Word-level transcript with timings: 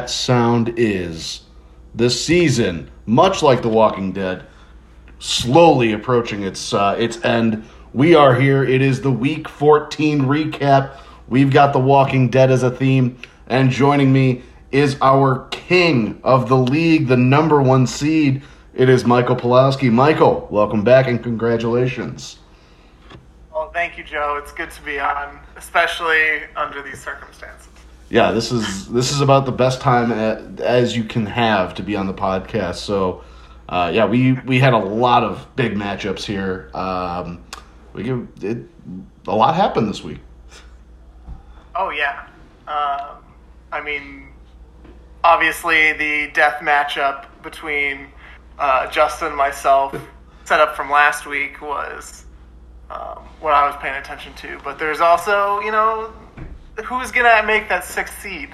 That 0.00 0.08
sound 0.08 0.72
is 0.78 1.42
this 1.94 2.24
season, 2.24 2.90
much 3.04 3.42
like 3.42 3.60
The 3.60 3.68
Walking 3.68 4.12
Dead, 4.12 4.46
slowly 5.18 5.92
approaching 5.92 6.42
its 6.42 6.72
uh, 6.72 6.96
its 6.98 7.22
end. 7.22 7.68
We 7.92 8.14
are 8.14 8.34
here. 8.34 8.64
It 8.64 8.80
is 8.80 9.02
the 9.02 9.10
Week 9.10 9.46
14 9.46 10.22
recap. 10.22 10.96
We've 11.28 11.52
got 11.52 11.74
The 11.74 11.80
Walking 11.80 12.30
Dead 12.30 12.50
as 12.50 12.62
a 12.62 12.70
theme, 12.70 13.18
and 13.48 13.70
joining 13.70 14.10
me 14.10 14.40
is 14.72 14.96
our 15.02 15.46
king 15.50 16.18
of 16.24 16.48
the 16.48 16.56
league, 16.56 17.06
the 17.06 17.18
number 17.18 17.60
one 17.60 17.86
seed. 17.86 18.40
It 18.72 18.88
is 18.88 19.04
Michael 19.04 19.36
Pulowski. 19.36 19.92
Michael, 19.92 20.48
welcome 20.50 20.82
back 20.82 21.08
and 21.08 21.22
congratulations. 21.22 22.38
Well, 23.52 23.70
thank 23.74 23.98
you, 23.98 24.04
Joe. 24.04 24.40
It's 24.42 24.52
good 24.52 24.70
to 24.70 24.80
be 24.80 24.98
on, 24.98 25.40
especially 25.56 26.44
under 26.56 26.80
these 26.80 27.02
circumstances. 27.02 27.68
Yeah, 28.10 28.32
this 28.32 28.50
is 28.50 28.88
this 28.88 29.12
is 29.12 29.20
about 29.20 29.46
the 29.46 29.52
best 29.52 29.80
time 29.80 30.10
as 30.58 30.96
you 30.96 31.04
can 31.04 31.26
have 31.26 31.74
to 31.74 31.84
be 31.84 31.94
on 31.94 32.08
the 32.08 32.12
podcast. 32.12 32.76
So, 32.76 33.22
uh, 33.68 33.92
yeah, 33.94 34.06
we 34.06 34.32
we 34.32 34.58
had 34.58 34.72
a 34.72 34.78
lot 34.78 35.22
of 35.22 35.46
big 35.54 35.76
matchups 35.76 36.24
here. 36.24 36.70
Um, 36.74 37.44
we 37.92 38.02
give 38.02 38.26
it 38.42 38.58
a 39.28 39.34
lot 39.34 39.54
happened 39.54 39.88
this 39.88 40.02
week. 40.02 40.18
Oh 41.76 41.90
yeah, 41.90 42.26
um, 42.66 43.22
I 43.70 43.80
mean, 43.80 44.26
obviously 45.22 45.92
the 45.92 46.32
death 46.32 46.60
matchup 46.62 47.26
between 47.44 48.08
uh, 48.58 48.90
Justin 48.90 49.28
and 49.28 49.36
myself, 49.36 49.94
set 50.44 50.58
up 50.58 50.74
from 50.74 50.90
last 50.90 51.26
week, 51.26 51.62
was 51.62 52.24
um, 52.90 53.18
what 53.38 53.54
I 53.54 53.66
was 53.66 53.76
paying 53.80 53.94
attention 53.94 54.34
to. 54.34 54.58
But 54.64 54.80
there's 54.80 55.00
also, 55.00 55.60
you 55.60 55.70
know, 55.70 56.12
who's 56.84 57.10
gonna 57.10 57.46
make 57.46 57.68
that 57.68 57.84
sixth 57.84 58.20
seed 58.22 58.50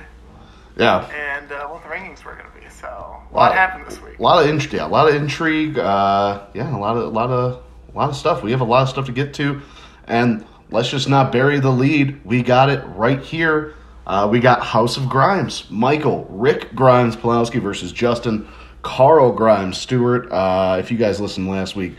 Yeah, 0.77 1.07
and 1.09 1.51
uh, 1.53 1.67
what 1.69 1.83
the 1.83 1.89
rankings 1.89 2.25
were 2.25 2.33
gonna 2.35 2.49
be. 2.61 2.69
So 2.69 2.87
a 2.87 2.91
Wow. 3.35 3.41
lot 3.49 3.55
happened 3.55 3.87
this 3.87 4.01
week. 4.03 4.19
a 4.19 4.23
lot 4.23 4.43
of 4.45 4.49
int- 4.51 4.73
yeah, 4.73 4.87
a 4.87 4.89
lot 4.89 5.09
of 5.09 5.15
intrigue. 5.15 5.79
Uh, 5.79 6.41
yeah, 6.55 6.75
a 6.75 6.79
lot 6.79 6.97
of 6.97 7.05
a 7.05 7.09
lot 7.09 7.31
of 7.31 7.63
a 7.95 7.97
lot 7.99 8.11
of 8.11 8.17
stuff. 8.17 8.43
We 8.43 8.51
have 8.51 8.61
a 8.61 8.65
lot 8.65 8.83
of 8.83 8.89
stuff 8.89 9.07
to 9.07 9.13
get 9.13 9.33
to, 9.35 9.63
and 10.07 10.45
let's 10.71 10.91
just 10.91 11.09
not 11.09 11.33
bury 11.33 11.61
the 11.61 11.71
lead. 11.71 12.21
We 12.25 12.43
got 12.43 12.69
it 12.69 12.83
right 12.95 13.21
here. 13.21 13.75
Uh, 14.07 14.29
we 14.31 14.39
got 14.39 14.63
House 14.63 14.97
of 14.97 15.09
Grimes, 15.09 15.65
Michael, 15.71 16.27
Rick 16.31 16.75
Grimes, 16.77 17.17
Pulowski 17.17 17.61
versus 17.61 17.91
Justin, 17.91 18.47
Carl 18.83 19.33
Grimes, 19.33 19.79
Stewart. 19.79 20.31
Uh, 20.31 20.77
if 20.79 20.93
you 20.93 20.97
guys 20.99 21.21
listened 21.21 21.49
last 21.49 21.75
week, 21.75 21.97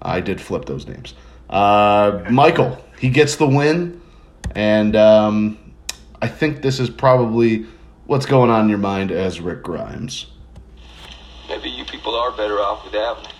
I 0.00 0.20
did 0.20 0.40
flip 0.40 0.64
those 0.64 0.86
names. 0.86 1.12
Uh, 1.50 2.22
Michael, 2.30 2.82
he 2.98 3.10
gets 3.10 3.36
the 3.36 3.46
win, 3.46 4.00
and 4.54 4.96
um, 4.96 5.58
I 6.22 6.28
think 6.28 6.62
this 6.62 6.80
is 6.80 6.90
probably 6.90 7.66
what's 8.06 8.26
going 8.26 8.50
on 8.50 8.64
in 8.64 8.68
your 8.68 8.78
mind 8.78 9.10
as 9.10 9.40
Rick 9.40 9.62
Grimes. 9.62 10.26
Maybe 11.48 11.70
you 11.70 11.84
people 11.84 12.14
are 12.14 12.30
better 12.32 12.60
off 12.60 12.84
without 12.84 13.22
me. 13.22 13.30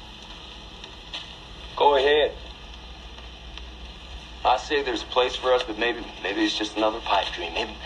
Go 1.76 1.96
ahead. 1.96 2.32
I 4.44 4.56
say 4.56 4.82
there's 4.82 5.02
a 5.02 5.06
place 5.06 5.36
for 5.36 5.52
us, 5.52 5.62
but 5.62 5.78
maybe 5.78 6.04
maybe 6.22 6.42
it's 6.42 6.56
just 6.56 6.76
another 6.76 7.00
pipe 7.00 7.26
dream. 7.34 7.52
Maybe 7.52 7.76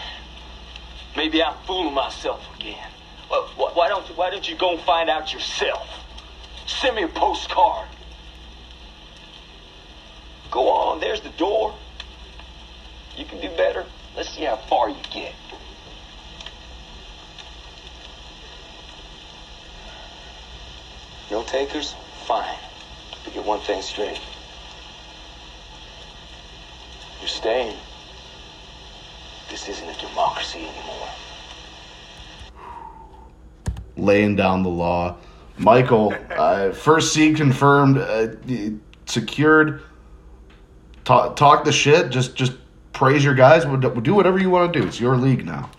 maybe 1.17 1.43
I'm 1.43 1.57
fooling 1.67 1.95
myself 1.95 2.43
again. 2.57 2.89
Well, 3.31 3.49
why 3.75 3.89
don't 3.89 4.09
you 4.09 4.15
why 4.15 4.31
don't 4.31 4.49
you 4.49 4.57
go 4.57 4.73
and 4.73 4.81
find 4.83 5.11
out 5.11 5.33
yourself? 5.33 5.89
Send 6.67 6.95
me 6.95 7.03
a 7.03 7.09
postcard. 7.09 7.89
Go 10.53 10.69
on, 10.69 11.01
there's 11.01 11.21
the 11.21 11.31
door. 11.31 11.75
You 13.17 13.25
can 13.25 13.41
do 13.41 13.49
better. 13.57 13.85
Let's 14.17 14.31
see 14.31 14.45
how 14.45 14.57
far 14.57 14.89
you 14.89 14.97
get. 15.13 15.35
No 21.31 21.43
takers? 21.43 21.95
Fine. 22.27 22.57
But 23.25 23.35
get 23.35 23.45
one 23.45 23.61
thing 23.61 23.83
straight. 23.83 24.21
You're 27.21 27.29
staying. 27.29 27.77
This 29.51 29.69
isn't 29.69 29.89
a 29.89 30.01
democracy 30.01 30.61
anymore. 30.61 31.09
laying 33.97 34.37
down 34.37 34.63
the 34.63 34.69
law. 34.69 35.17
Michael, 35.57 36.15
uh, 36.31 36.73
first 36.73 37.13
seed 37.13 37.37
confirmed, 37.37 37.99
uh, 37.99 38.29
secured. 39.07 39.83
Talk, 41.05 41.37
talk 41.37 41.65
the 41.65 41.73
shit. 41.73 42.11
Just 42.11 42.35
just 42.35 42.53
praise 42.95 43.23
your 43.23 43.35
guys. 43.35 43.65
Do 43.65 44.15
whatever 44.15 44.39
you 44.39 44.49
want 44.49 44.73
to 44.73 44.81
do. 44.81 44.87
It's 44.87 44.99
your 44.99 45.17
league 45.17 45.45
now. 45.45 45.71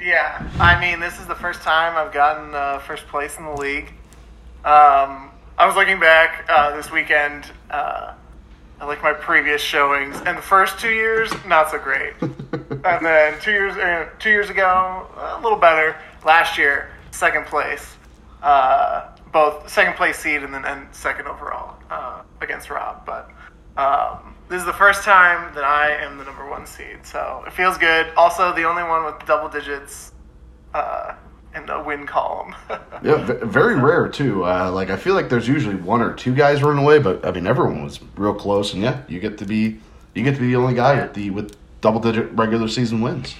Yeah, 0.00 0.50
I 0.58 0.80
mean, 0.80 0.98
this 0.98 1.20
is 1.20 1.26
the 1.26 1.34
first 1.34 1.62
time 1.62 1.96
I've 1.96 2.12
gotten 2.12 2.54
uh, 2.54 2.78
first 2.80 3.06
place 3.06 3.38
in 3.38 3.44
the 3.44 3.52
league. 3.52 3.88
Um, 4.64 5.30
I 5.56 5.66
was 5.66 5.76
looking 5.76 6.00
back 6.00 6.46
uh, 6.48 6.74
this 6.76 6.90
weekend 6.90 7.50
uh, 7.70 8.14
at 8.80 8.86
like 8.86 9.02
my 9.02 9.12
previous 9.12 9.62
showings, 9.62 10.16
and 10.26 10.36
the 10.36 10.42
first 10.42 10.78
two 10.78 10.90
years 10.90 11.30
not 11.46 11.70
so 11.70 11.78
great, 11.78 12.14
and 12.20 13.06
then 13.06 13.40
two 13.40 13.52
years 13.52 13.76
uh, 13.76 14.08
two 14.18 14.30
years 14.30 14.50
ago 14.50 15.06
a 15.16 15.40
little 15.40 15.58
better. 15.58 15.96
Last 16.24 16.58
year, 16.58 16.90
second 17.10 17.46
place, 17.46 17.96
uh, 18.42 19.08
both 19.32 19.68
second 19.68 19.94
place 19.94 20.18
seed 20.18 20.42
and 20.42 20.52
then 20.52 20.64
and 20.64 20.92
second 20.94 21.28
overall 21.28 21.76
uh, 21.90 22.22
against 22.40 22.68
Rob, 22.68 23.06
but. 23.06 23.30
Um, 23.76 24.33
this 24.54 24.60
is 24.60 24.66
the 24.66 24.72
first 24.72 25.02
time 25.02 25.52
that 25.56 25.64
I 25.64 25.90
am 25.96 26.16
the 26.16 26.22
number 26.22 26.48
one 26.48 26.64
seed, 26.64 26.98
so 27.02 27.42
it 27.44 27.52
feels 27.52 27.76
good. 27.76 28.06
Also, 28.16 28.54
the 28.54 28.62
only 28.62 28.84
one 28.84 29.04
with 29.04 29.26
double 29.26 29.48
digits 29.48 30.12
uh, 30.72 31.16
in 31.56 31.66
the 31.66 31.82
win 31.82 32.06
column. 32.06 32.54
Yeah, 33.02 33.16
v- 33.26 33.44
very 33.44 33.74
rare 33.74 34.08
too. 34.08 34.44
Uh, 34.44 34.70
like 34.70 34.90
I 34.90 34.96
feel 34.96 35.14
like 35.14 35.28
there's 35.28 35.48
usually 35.48 35.74
one 35.74 36.00
or 36.00 36.14
two 36.14 36.32
guys 36.32 36.62
running 36.62 36.84
away, 36.84 37.00
but 37.00 37.26
I 37.26 37.32
mean 37.32 37.48
everyone 37.48 37.82
was 37.82 37.98
real 38.16 38.32
close. 38.32 38.72
And 38.72 38.80
yeah, 38.80 39.02
you 39.08 39.18
get 39.18 39.38
to 39.38 39.44
be 39.44 39.80
you 40.14 40.22
get 40.22 40.36
to 40.36 40.40
be 40.40 40.46
the 40.46 40.56
only 40.56 40.74
guy 40.74 41.02
with 41.02 41.14
the 41.14 41.30
with 41.30 41.56
double 41.80 41.98
digit 41.98 42.30
regular 42.30 42.68
season 42.68 43.00
wins. 43.00 43.34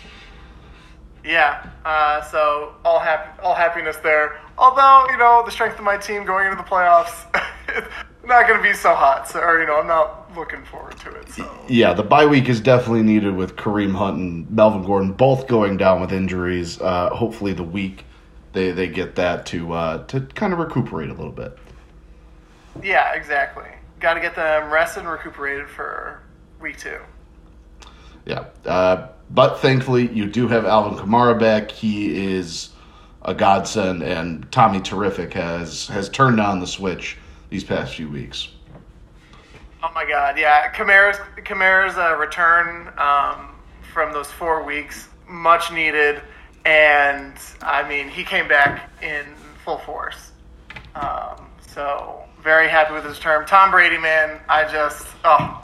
yeah, 1.25 1.71
uh, 1.85 2.23
so 2.23 2.75
all 2.85 2.99
happy, 2.99 3.41
all 3.41 3.55
happiness 3.55 3.97
there. 3.99 4.41
Although 4.59 5.07
you 5.13 5.17
know 5.17 5.45
the 5.45 5.53
strength 5.53 5.79
of 5.79 5.85
my 5.85 5.97
team 5.97 6.25
going 6.25 6.47
into 6.47 6.57
the 6.57 6.69
playoffs, 6.69 7.25
not 8.27 8.47
going 8.49 8.63
to 8.63 8.69
be 8.69 8.75
so 8.75 8.95
hot. 8.95 9.29
So, 9.29 9.41
or 9.41 9.61
you 9.61 9.67
know, 9.67 9.81
I'm 9.81 9.87
not 9.87 10.35
looking 10.37 10.65
forward 10.65 10.99
to 11.01 11.11
it. 11.15 11.29
So 11.31 11.65
Yeah, 11.69 11.95
the 11.95 12.03
bye 12.03 12.27
week 12.27 12.49
is 12.49 12.61
definitely 12.61 13.03
needed 13.03 13.35
with 13.35 13.57
Kareem 13.57 13.95
Hunt 13.95 14.19
and 14.19 14.51
Melvin 14.51 14.85
Gordon 14.85 15.13
both 15.13 15.47
going 15.47 15.77
down 15.77 16.01
with 16.01 16.13
injuries. 16.13 16.81
Uh, 16.81 17.11
hopefully, 17.11 17.53
the 17.53 17.63
week 17.63 18.05
they 18.53 18.71
they 18.71 18.89
get 18.89 19.15
that 19.17 19.47
to 19.47 19.73
uh, 19.73 20.05
to 20.07 20.21
kind 20.21 20.53
of 20.53 20.59
recuperate 20.59 21.11
a 21.11 21.15
little 21.15 21.33
bit. 21.33 21.57
yeah, 22.83 23.15
exactly. 23.15 23.67
Got 24.01 24.15
to 24.15 24.21
get 24.21 24.35
them 24.35 24.73
rested 24.73 25.01
and 25.01 25.09
recuperated 25.09 25.69
for 25.69 26.21
week 26.61 26.79
two. 26.79 26.99
Yeah, 28.27 28.47
uh, 28.65 29.09
but 29.31 29.61
thankfully 29.61 30.11
you 30.11 30.27
do 30.27 30.49
have 30.49 30.65
Alvin 30.65 30.99
Kamara 30.99 31.39
back. 31.39 31.71
He 31.71 32.35
is 32.35 32.71
a 33.23 33.35
godsend, 33.35 34.03
and 34.03 34.51
Tommy 34.51 34.81
Terrific 34.81 35.33
has 35.35 35.89
has 35.89 36.09
turned 36.09 36.41
on 36.41 36.61
the 36.61 36.67
switch 36.67 37.19
these 37.55 37.63
past 37.63 37.95
few 37.95 38.09
weeks. 38.09 38.49
Oh 39.81 39.89
my 39.95 40.05
God! 40.05 40.37
Yeah, 40.37 40.73
Kamara's 40.73 41.19
Kamara's 41.37 41.97
uh, 41.97 42.17
return 42.17 42.93
um, 42.99 43.55
from 43.93 44.13
those 44.13 44.29
four 44.29 44.65
weeks, 44.65 45.07
much 45.29 45.71
needed, 45.71 46.21
and 46.65 47.33
I 47.63 47.89
mean 47.89 48.09
he 48.09 48.25
came 48.25 48.49
back 48.49 48.91
in 49.01 49.25
full 49.65 49.79
force. 49.79 50.33
Um, 50.97 51.47
so 51.61 52.25
very 52.43 52.69
happy 52.69 52.93
with 52.93 53.05
his 53.05 53.21
term. 53.21 53.47
Tom 53.47 53.71
Brady, 53.71 53.99
man, 53.99 54.41
I 54.49 54.65
just 54.65 55.07
oh, 55.25 55.63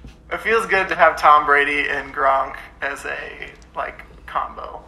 it 0.32 0.40
feels 0.40 0.64
good 0.64 0.88
to 0.88 0.94
have 0.94 1.18
Tom 1.18 1.44
Brady 1.44 1.90
and 1.90 2.14
Gronk 2.14 2.56
as 2.80 3.04
a 3.04 3.50
like 3.76 4.04
combo. 4.24 4.82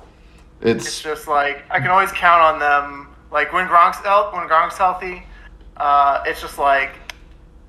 It's 0.63 0.87
It's 0.87 1.03
just 1.03 1.29
like 1.29 1.65
I 1.71 1.79
can 1.79 1.91
always 1.91 2.13
count 2.13 2.41
on 2.41 2.59
them. 2.59 3.15
Like 3.31 3.53
when 3.53 3.69
Gronk's 3.69 3.99
health, 3.99 4.33
when 4.33 4.49
Gronk's 4.49 4.79
healthy, 4.79 5.27
uh, 5.77 6.23
it's 6.27 6.41
just 6.41 6.59
like 6.59 6.95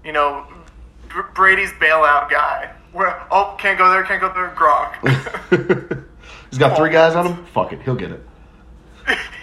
you 0.04 0.12
know 0.12 0.46
Brady's 1.34 1.72
bailout 1.74 2.30
guy. 2.30 2.72
Where 2.94 3.22
oh 3.32 3.56
can't 3.60 3.78
go 3.78 3.90
there, 3.92 4.04
can't 4.04 4.22
go 4.22 4.34
there, 4.34 4.54
Gronk. 4.56 6.06
he's 6.50 6.58
got 6.60 6.78
three 6.78 6.90
guys 6.90 7.16
on 7.16 7.28
him. 7.28 7.46
Fuck 7.54 7.74
it, 7.74 7.82
he'll 7.82 7.96
get 7.96 8.12
it. 8.12 8.24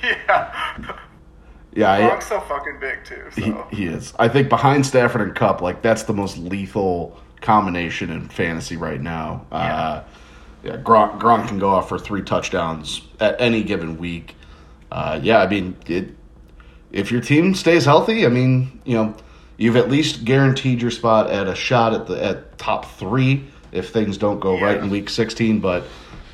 yeah, 0.03 0.97
Yeah, 1.75 1.93
I- 1.93 2.01
Gronk's 2.03 2.27
so 2.27 2.41
fucking 2.41 2.79
big 2.81 3.05
too. 3.05 3.23
He, 3.35 3.43
So 3.51 3.67
he 3.71 3.87
is. 3.87 4.13
I 4.19 4.29
think 4.29 4.49
behind 4.49 4.85
Stafford 4.87 5.21
and 5.23 5.35
Kupp, 5.35 5.61
like 5.61 5.83
that's 5.83 6.05
the 6.05 6.13
most 6.13 6.37
lethal 6.39 7.19
combination 7.41 8.11
in 8.11 8.29
fantasy 8.29 8.77
right 8.77 9.01
now. 9.01 9.47
Uh, 9.53 10.03
yeah, 10.63 10.77
Gronk, 10.79 11.21
Gronk 11.21 11.47
can 11.49 11.59
go 11.59 11.71
off 11.71 11.89
for 11.91 11.99
three 11.99 12.23
touchdowns 12.23 13.03
at 13.21 13.39
any 13.41 13.63
given 13.63 13.99
week. 13.99 14.35
Uh, 14.91 15.21
yeah, 15.23 15.39
I 15.41 15.47
mean, 15.47 15.77
it, 15.87 16.15
if 16.95 17.11
your 17.11 17.21
team 17.21 17.55
stays 17.55 17.85
healthy, 17.85 18.25
I 18.25 18.29
mean, 18.29 18.81
you 18.85 18.95
know, 18.95 19.17
you've 19.57 19.77
at 19.77 19.91
least 19.91 20.25
guaranteed 20.25 20.81
your 20.81 20.93
spot 20.93 21.29
at 21.29 21.49
a 21.49 21.55
shot 21.55 21.93
at 21.93 22.07
the 22.07 22.25
at 22.25 22.57
top 22.57 22.85
three 22.85 23.45
if 23.73 23.91
things 23.91 24.17
don't 24.17 24.39
go 24.39 24.59
right 24.59 24.79
in 24.79 24.89
week 24.91 25.11
sixteen. 25.11 25.59
But 25.59 25.85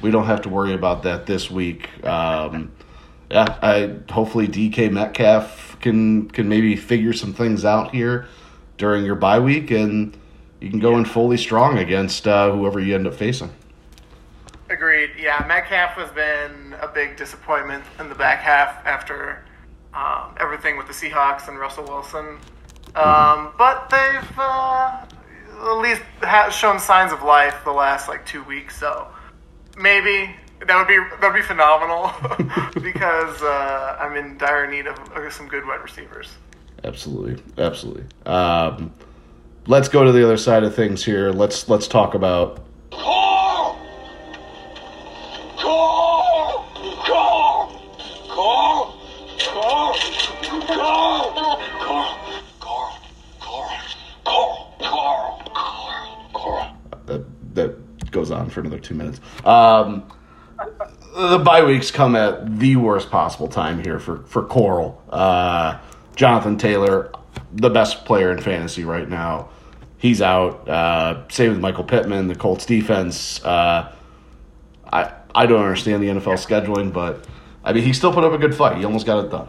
we 0.03 0.11
don't 0.11 0.27
have 0.27 0.43
to 0.43 0.51
worry 0.51 0.75
about 0.75 1.05
that 1.05 1.25
this 1.25 1.51
week. 1.51 1.89
Um, 2.05 2.73
yeah, 3.31 3.59
I 3.63 3.97
hopefully 4.13 4.49
DK 4.49 4.93
Metcalf 4.93 5.79
can 5.81 6.29
can 6.29 6.49
maybe 6.49 6.77
figure 6.77 7.15
some 7.15 7.33
things 7.33 7.65
out 7.65 7.93
here 7.93 8.29
during 8.77 9.03
your 9.03 9.15
bye 9.15 9.41
week, 9.41 9.71
and 9.71 10.15
you 10.61 10.69
can 10.69 10.79
go 10.79 10.99
in 10.99 11.07
fully 11.07 11.39
strong 11.39 11.79
against 11.79 12.29
uh, 12.29 12.53
whoever 12.53 12.79
you 12.79 12.95
end 12.95 13.07
up 13.07 13.15
facing. 13.15 13.51
Agreed. 14.69 15.13
Yeah, 15.19 15.43
Metcalf 15.49 15.93
has 15.93 16.11
been 16.11 16.75
a 16.83 16.87
big 16.87 17.17
disappointment 17.17 17.83
in 17.99 18.11
the 18.11 18.15
back 18.15 18.41
half 18.41 18.87
after 18.87 19.43
um, 19.95 20.35
everything 20.39 20.77
with 20.77 20.87
the 20.87 20.93
Seahawks 20.93 21.49
and 21.49 21.59
Russell 21.59 21.85
Wilson. 21.85 22.39
Um, 22.95 23.53
but 23.57 23.89
they've 23.91 24.39
uh, 24.39 25.05
at 25.63 25.79
least 25.79 26.03
ha- 26.23 26.51
shown 26.51 26.79
signs 26.79 27.13
of 27.13 27.23
life 27.23 27.63
the 27.65 27.73
last 27.73 28.09
like 28.09 28.27
two 28.27 28.43
weeks, 28.45 28.79
so 28.79 29.09
maybe 29.77 30.35
that 30.67 30.77
would 30.77 30.89
be 30.89 30.97
that 30.97 31.23
would 31.23 31.35
be 31.35 31.43
phenomenal 31.43 32.11
because 32.83 33.43
uh, 33.43 33.99
I'm 34.01 34.17
in 34.17 34.37
dire 34.39 34.69
need 34.69 34.87
of, 34.87 34.99
of 35.13 35.33
some 35.33 35.49
good 35.49 35.67
wide 35.67 35.83
receivers. 35.83 36.29
Absolutely, 36.83 37.43
absolutely. 37.59 38.05
Um, 38.27 38.93
let's 39.67 39.89
go 39.89 40.05
to 40.05 40.13
the 40.13 40.25
other 40.25 40.37
side 40.37 40.65
of 40.65 40.75
things 40.75 41.05
here. 41.05 41.31
Let's 41.31 41.69
let's 41.69 41.87
talk 41.87 42.15
about 42.15 42.65
goes 58.31 58.39
on 58.39 58.51
for 58.51 58.61
another 58.61 58.79
two 58.79 58.95
minutes. 58.95 59.21
Um, 59.45 60.11
the 61.15 61.39
bye 61.39 61.65
weeks 61.65 61.91
come 61.91 62.17
at 62.17 62.59
the 62.59 62.77
worst 62.77 63.11
possible 63.11 63.49
time 63.49 63.83
here 63.83 63.99
for 63.99 64.19
for 64.25 64.45
Coral. 64.45 65.03
Uh, 65.11 65.79
Jonathan 66.17 66.57
Taylor, 66.57 67.13
the 67.53 67.71
best 67.71 68.05
player 68.05 68.31
in 68.31 68.41
fantasy 68.41 68.85
right 68.85 69.09
now, 69.09 69.49
he's 69.99 70.23
out. 70.23 70.69
Uh, 70.69 71.29
same 71.29 71.51
with 71.51 71.61
Michael 71.61 71.85
Pittman, 71.85 72.29
the 72.29 72.35
Colts 72.35 72.67
defense. 72.67 73.45
Uh, 73.45 73.93
I 74.93 75.13
I 75.35 75.47
don't 75.47 75.63
understand 75.63 76.03
the 76.03 76.09
NFL 76.09 76.39
scheduling, 76.39 76.93
but 76.93 77.27
I 77.65 77.73
mean 77.73 77.85
he 77.85 77.93
still 77.93 78.13
put 78.13 78.25
up 78.25 78.33
a 78.33 78.39
good 78.39 78.55
fight. 78.55 78.79
He 78.79 78.85
almost 78.85 79.07
got 79.07 79.25
it 79.25 79.31
done. 79.31 79.49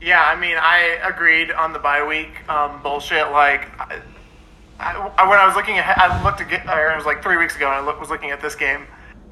Yeah, 0.00 0.20
I 0.20 0.34
mean, 0.34 0.56
I 0.58 0.98
agreed 1.04 1.52
on 1.52 1.72
the 1.72 1.78
bye 1.78 2.04
week 2.04 2.48
um, 2.48 2.82
bullshit. 2.82 3.30
Like, 3.30 3.68
I, 4.80 5.28
when 5.28 5.38
I 5.38 5.46
was 5.46 5.54
looking 5.54 5.78
at, 5.78 5.96
I 5.98 6.22
looked 6.24 6.40
at, 6.40 6.50
it 6.52 6.96
was 6.96 7.06
like 7.06 7.22
three 7.22 7.36
weeks 7.36 7.56
ago, 7.56 7.66
and 7.66 7.74
I 7.74 7.80
look, 7.84 8.00
was 8.00 8.10
looking 8.10 8.30
at 8.30 8.40
this 8.40 8.54
game, 8.54 8.86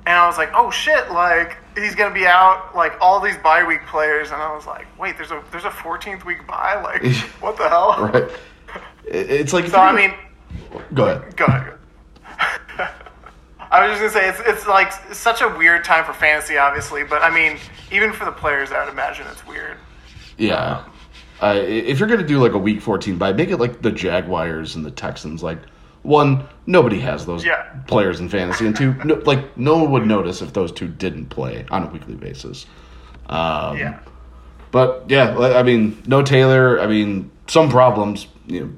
and 0.06 0.16
I 0.16 0.26
was 0.26 0.38
like, 0.38 0.50
oh 0.54 0.70
shit, 0.70 1.10
like 1.10 1.56
he's 1.74 1.94
gonna 1.94 2.14
be 2.14 2.26
out, 2.26 2.74
like 2.74 2.94
all 3.00 3.20
these 3.20 3.36
bye 3.38 3.64
week 3.64 3.86
players, 3.86 4.30
and 4.30 4.40
I 4.40 4.54
was 4.54 4.66
like, 4.66 4.86
wait, 4.98 5.16
there's 5.16 5.30
a 5.30 5.42
there's 5.50 5.64
a 5.64 5.70
14th 5.70 6.24
week 6.24 6.46
bye, 6.46 6.80
like 6.80 7.04
what 7.40 7.56
the 7.56 7.68
hell? 7.68 8.10
Right? 8.12 8.30
It's 9.04 9.52
like 9.52 9.66
So 9.66 9.78
I 9.78 9.92
mean, 9.94 10.14
go 10.94 11.06
ahead. 11.08 11.36
go 11.36 11.44
ahead. 11.46 11.74
I 13.72 13.86
was 13.86 13.98
just 13.98 14.14
gonna 14.14 14.24
say 14.24 14.28
it's 14.28 14.40
it's 14.48 14.66
like 14.66 14.92
such 15.14 15.42
a 15.42 15.48
weird 15.48 15.84
time 15.84 16.04
for 16.04 16.12
fantasy, 16.12 16.58
obviously, 16.58 17.04
but 17.04 17.22
I 17.22 17.30
mean, 17.30 17.58
even 17.92 18.12
for 18.12 18.24
the 18.24 18.32
players, 18.32 18.72
I 18.72 18.84
would 18.84 18.92
imagine 18.92 19.26
it's 19.28 19.46
weird. 19.46 19.76
Yeah. 20.38 20.84
Uh, 21.42 21.54
if 21.56 21.98
you're 21.98 22.08
going 22.08 22.20
to 22.20 22.26
do 22.26 22.38
like 22.38 22.52
a 22.52 22.58
week 22.58 22.80
14 22.80 23.16
bye, 23.18 23.32
make 23.32 23.50
it 23.50 23.56
like 23.58 23.82
the 23.82 23.90
Jaguars 23.90 24.76
and 24.76 24.84
the 24.84 24.90
Texans. 24.90 25.42
Like, 25.42 25.58
one, 26.02 26.44
nobody 26.66 26.98
has 27.00 27.26
those 27.26 27.44
Yeah. 27.44 27.62
players 27.86 28.20
in 28.20 28.28
fantasy, 28.28 28.66
and 28.66 28.74
two, 28.76 28.94
no, 29.04 29.14
like 29.26 29.56
no 29.56 29.76
one 29.78 29.90
would 29.92 30.06
notice 30.06 30.42
if 30.42 30.52
those 30.52 30.72
two 30.72 30.88
didn't 30.88 31.26
play 31.26 31.64
on 31.70 31.84
a 31.84 31.86
weekly 31.86 32.14
basis. 32.14 32.66
Um, 33.28 33.76
Yeah. 33.78 33.98
But 34.70 35.04
yeah, 35.08 35.36
I 35.38 35.62
mean, 35.62 36.00
no 36.06 36.22
Taylor. 36.22 36.80
I 36.80 36.86
mean, 36.86 37.30
some 37.48 37.68
problems. 37.70 38.28
You 38.46 38.60
know, 38.60 38.70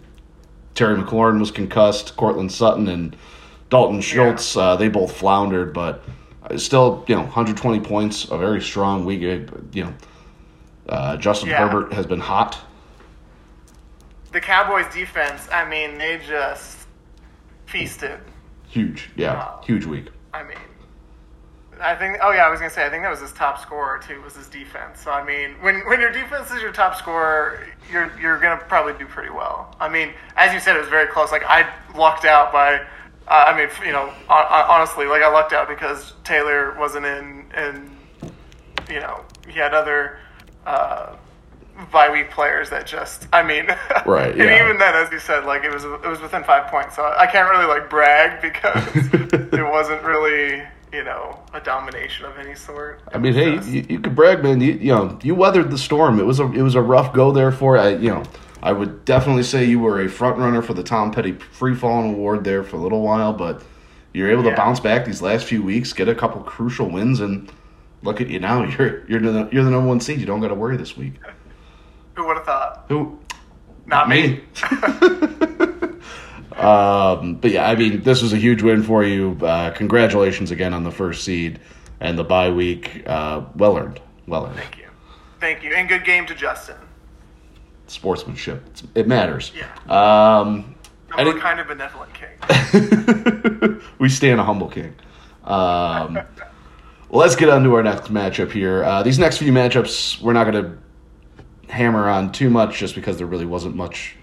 Terry 0.74 0.96
McLaurin 0.96 1.38
was 1.38 1.50
concussed. 1.50 2.16
Courtland 2.16 2.50
Sutton 2.50 2.88
and 2.88 3.14
Dalton 3.70 4.00
Schultz, 4.00 4.56
uh, 4.56 4.76
they 4.76 4.88
both 4.88 5.12
floundered, 5.12 5.72
but 5.74 6.02
uh, 6.50 6.56
still, 6.56 7.04
you 7.08 7.14
know, 7.14 7.22
120 7.22 7.80
points, 7.80 8.24
a 8.30 8.38
very 8.38 8.60
strong 8.62 9.04
week. 9.04 9.20
uh, 9.22 9.52
You 9.72 9.84
know, 9.84 9.94
uh, 10.88 11.17
Justin 11.17 11.49
Yeah. 11.50 11.58
Herbert 11.69 11.93
has 11.93 12.06
been 12.06 12.20
hot. 12.20 12.58
The 14.32 14.40
Cowboys 14.40 14.93
defense, 14.93 15.46
I 15.52 15.64
mean, 15.69 15.99
they 15.99 16.19
just 16.26 16.79
feasted. 17.67 18.19
Huge, 18.69 19.11
yeah, 19.17 19.34
Wow. 19.34 19.61
huge 19.64 19.84
week. 19.84 20.06
I 20.32 20.43
mean, 20.43 20.56
I 21.81 21.94
think. 21.94 22.19
Oh 22.23 22.31
yeah, 22.31 22.46
I 22.46 22.49
was 22.49 22.58
gonna 22.58 22.70
say. 22.70 22.87
I 22.87 22.88
think 22.90 23.02
that 23.02 23.11
was 23.11 23.20
his 23.20 23.32
top 23.32 23.61
scorer 23.61 23.99
too. 23.99 24.23
Was 24.23 24.34
his 24.34 24.46
defense. 24.49 25.00
So 25.02 25.11
I 25.11 25.23
mean, 25.25 25.56
when 25.61 25.81
when 25.88 26.00
your 26.00 26.11
defense 26.12 26.50
is 26.50 26.62
your 26.62 26.73
top 26.73 26.96
scorer, 26.96 27.67
you're 27.90 28.11
you're 28.19 28.38
gonna 28.38 28.62
probably 28.69 28.94
do 28.94 29.05
pretty 29.05 29.31
well. 29.31 29.75
I 29.81 29.88
mean, 29.90 30.14
as 30.37 30.55
you 30.55 30.61
said, 30.61 30.76
it 30.76 30.81
was 30.81 30.88
very 30.88 31.06
close. 31.08 31.31
Like 31.32 31.44
I 31.44 31.69
lucked 31.94 32.25
out 32.25 32.52
by. 32.52 32.76
Uh, 33.29 33.44
I 33.49 33.56
mean, 33.56 33.69
you 33.84 33.93
know, 33.93 34.06
hon- 34.29 34.46
hon- 34.49 34.67
honestly, 34.70 35.06
like 35.06 35.23
I 35.23 35.29
lucked 35.29 35.52
out 35.52 35.69
because 35.69 36.14
Taylor 36.25 36.75
wasn't 36.79 37.05
in, 37.05 37.44
and 37.55 37.94
you 38.88 39.00
know, 39.00 39.24
he 39.46 39.58
had 39.58 39.74
other 39.74 40.19
uh, 40.66 41.16
bye 41.90 42.10
week 42.10 42.31
players 42.31 42.70
that 42.70 42.86
just. 42.86 43.26
I 43.32 43.42
mean, 43.42 43.66
Right, 44.06 44.32
and 44.32 44.40
even 44.40 44.78
then, 44.78 44.94
as 44.94 45.10
you 45.10 45.19
said, 45.19 45.44
like 45.44 45.64
it 45.64 45.72
was 45.72 45.84
it 45.84 46.06
was 46.06 46.20
within 46.20 46.44
five 46.44 46.70
points. 46.70 46.96
So 46.96 47.04
I 47.16 47.26
can't 47.26 47.50
really 47.50 47.66
like 47.66 47.88
brag 47.88 48.40
because 48.40 48.84
it 49.32 49.70
wasn't 49.70 50.02
really 50.02 50.62
you 50.92 51.04
know 51.04 51.38
a 51.54 51.60
domination 51.60 52.26
of 52.26 52.38
any 52.38 52.54
sort. 52.54 53.00
I 53.12 53.19
mean, 53.19 53.34
hey, 53.34 53.62
you, 53.64 53.86
you 53.88 54.00
could 54.00 54.14
brag, 54.14 54.42
man. 54.42 54.60
You, 54.60 54.72
you 54.72 54.92
know, 54.92 55.19
you 55.22 55.34
weathered 55.34 55.70
the 55.70 55.78
storm. 55.78 56.19
It 56.19 56.26
was 56.26 56.40
a 56.40 56.50
it 56.52 56.62
was 56.62 56.74
a 56.74 56.82
rough 56.82 57.12
go 57.12 57.32
there 57.32 57.52
for 57.52 57.78
I, 57.78 57.90
you 57.90 58.10
know. 58.10 58.22
I 58.64 58.72
would 58.72 59.04
definitely 59.04 59.42
say 59.42 59.64
you 59.64 59.81
were 59.81 60.00
a 60.00 60.08
front 60.08 60.38
runner 60.38 60.62
for 60.62 60.72
the 60.72 60.84
Tom 60.84 61.10
Petty 61.10 61.32
Free 61.32 61.74
Falling 61.74 62.14
Award 62.14 62.44
there 62.44 62.62
for 62.62 62.76
a 62.76 62.78
little 62.78 63.02
while, 63.02 63.32
but 63.32 63.60
you're 64.12 64.31
able 64.31 64.44
to 64.44 64.54
bounce 64.54 64.78
back 64.78 65.04
these 65.04 65.20
last 65.20 65.46
few 65.46 65.64
weeks, 65.64 65.92
get 65.92 66.08
a 66.08 66.14
couple 66.14 66.40
crucial 66.42 66.88
wins, 66.88 67.19
and 67.19 67.50
look 68.02 68.20
at 68.20 68.28
you 68.28 68.40
now. 68.40 68.64
You're 68.78 69.06
you're 69.06 69.20
the 69.20 69.48
you're 69.52 69.64
the 69.64 69.70
number 69.70 69.88
one 69.88 70.00
seed. 70.00 70.20
You 70.20 70.26
don't 70.26 70.40
got 70.40 70.48
to 70.48 70.54
worry 70.54 70.76
this 70.76 70.96
week. 70.96 71.14
Who 72.14 72.26
would 72.26 72.36
have 72.36 72.46
thought? 72.46 72.84
Who? 72.88 73.18
Not 73.86 74.08
me. 74.08 74.42
Um, 76.56 77.36
but 77.36 77.50
yeah, 77.50 77.68
I 77.68 77.74
mean, 77.74 78.02
this 78.02 78.22
was 78.22 78.32
a 78.32 78.36
huge 78.36 78.62
win 78.62 78.82
for 78.82 79.02
you. 79.02 79.38
Uh, 79.40 79.70
congratulations 79.70 80.50
again 80.50 80.74
on 80.74 80.84
the 80.84 80.90
first 80.90 81.24
seed 81.24 81.58
and 82.00 82.18
the 82.18 82.24
bye 82.24 82.50
week. 82.50 83.02
Uh, 83.06 83.42
well 83.56 83.76
earned. 83.78 84.00
Well 84.26 84.46
earned. 84.46 84.56
Thank 84.56 84.78
you, 84.78 84.88
thank 85.40 85.62
you, 85.62 85.72
and 85.74 85.88
good 85.88 86.04
game 86.04 86.26
to 86.26 86.34
Justin. 86.34 86.76
Sportsmanship. 87.86 88.62
It's, 88.68 88.82
it 88.94 89.08
matters. 89.08 89.52
Yeah. 89.56 89.64
Um, 89.88 90.74
I'm 91.10 91.28
a 91.28 91.40
kind 91.40 91.58
of 91.60 91.66
benevolent 91.66 92.12
king. 92.14 93.80
we 93.98 94.08
stay 94.08 94.30
in 94.30 94.38
a 94.38 94.44
humble 94.44 94.68
king. 94.68 94.94
Um, 95.44 96.18
let's 97.12 97.36
get 97.36 97.48
on 97.48 97.62
to 97.62 97.74
our 97.74 97.82
next 97.82 98.12
matchup 98.12 98.50
here. 98.50 98.82
Uh, 98.84 99.02
these 99.02 99.19
next 99.19 99.38
few 99.38 99.52
matchups, 99.52 100.20
we're 100.20 100.32
not 100.32 100.50
going 100.50 100.64
to 100.64 101.72
hammer 101.72 102.08
on 102.08 102.32
too 102.32 102.50
much 102.50 102.78
just 102.78 102.94
because 102.94 103.16
there 103.19 103.26
really 103.26 103.46
wasn't 103.46 103.74
much 103.76 104.16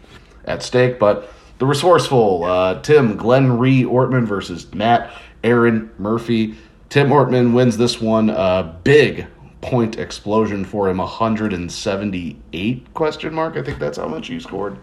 at 0.45 0.61
stake. 0.61 0.99
But 0.99 1.31
the 1.59 1.65
resourceful 1.65 2.43
uh, 2.43 2.81
Tim 2.81 3.15
Glenn 3.15 3.57
Rhee 3.57 3.83
Ortman 3.83 4.25
versus 4.27 4.71
Matt 4.73 5.11
Aaron 5.43 5.89
Murphy. 5.97 6.55
Tim 6.89 7.09
Ortman 7.09 7.53
wins 7.53 7.77
this 7.77 8.01
one. 8.01 8.29
Uh, 8.29 8.75
big 8.83 9.27
point 9.61 9.97
explosion 9.99 10.63
for 10.63 10.87
him 10.89 10.99
178 10.99 12.93
question 12.93 13.33
mark 13.33 13.57
i 13.57 13.61
think 13.61 13.77
that's 13.77 13.97
how 13.97 14.07
much 14.07 14.29
you 14.29 14.39
scored 14.39 14.77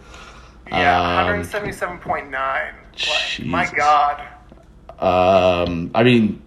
Yeah, 0.68 1.30
Um, 1.32 1.42
177.9. 1.42 2.30
Like, 3.40 3.46
my 3.46 3.66
God. 3.74 4.20
Um, 5.00 5.90
I 5.94 6.02
mean, 6.02 6.42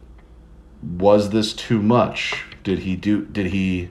was 0.81 1.29
this 1.29 1.53
too 1.53 1.81
much? 1.81 2.43
Did 2.63 2.79
he 2.79 2.95
do? 2.95 3.25
Did 3.25 3.47
he? 3.47 3.89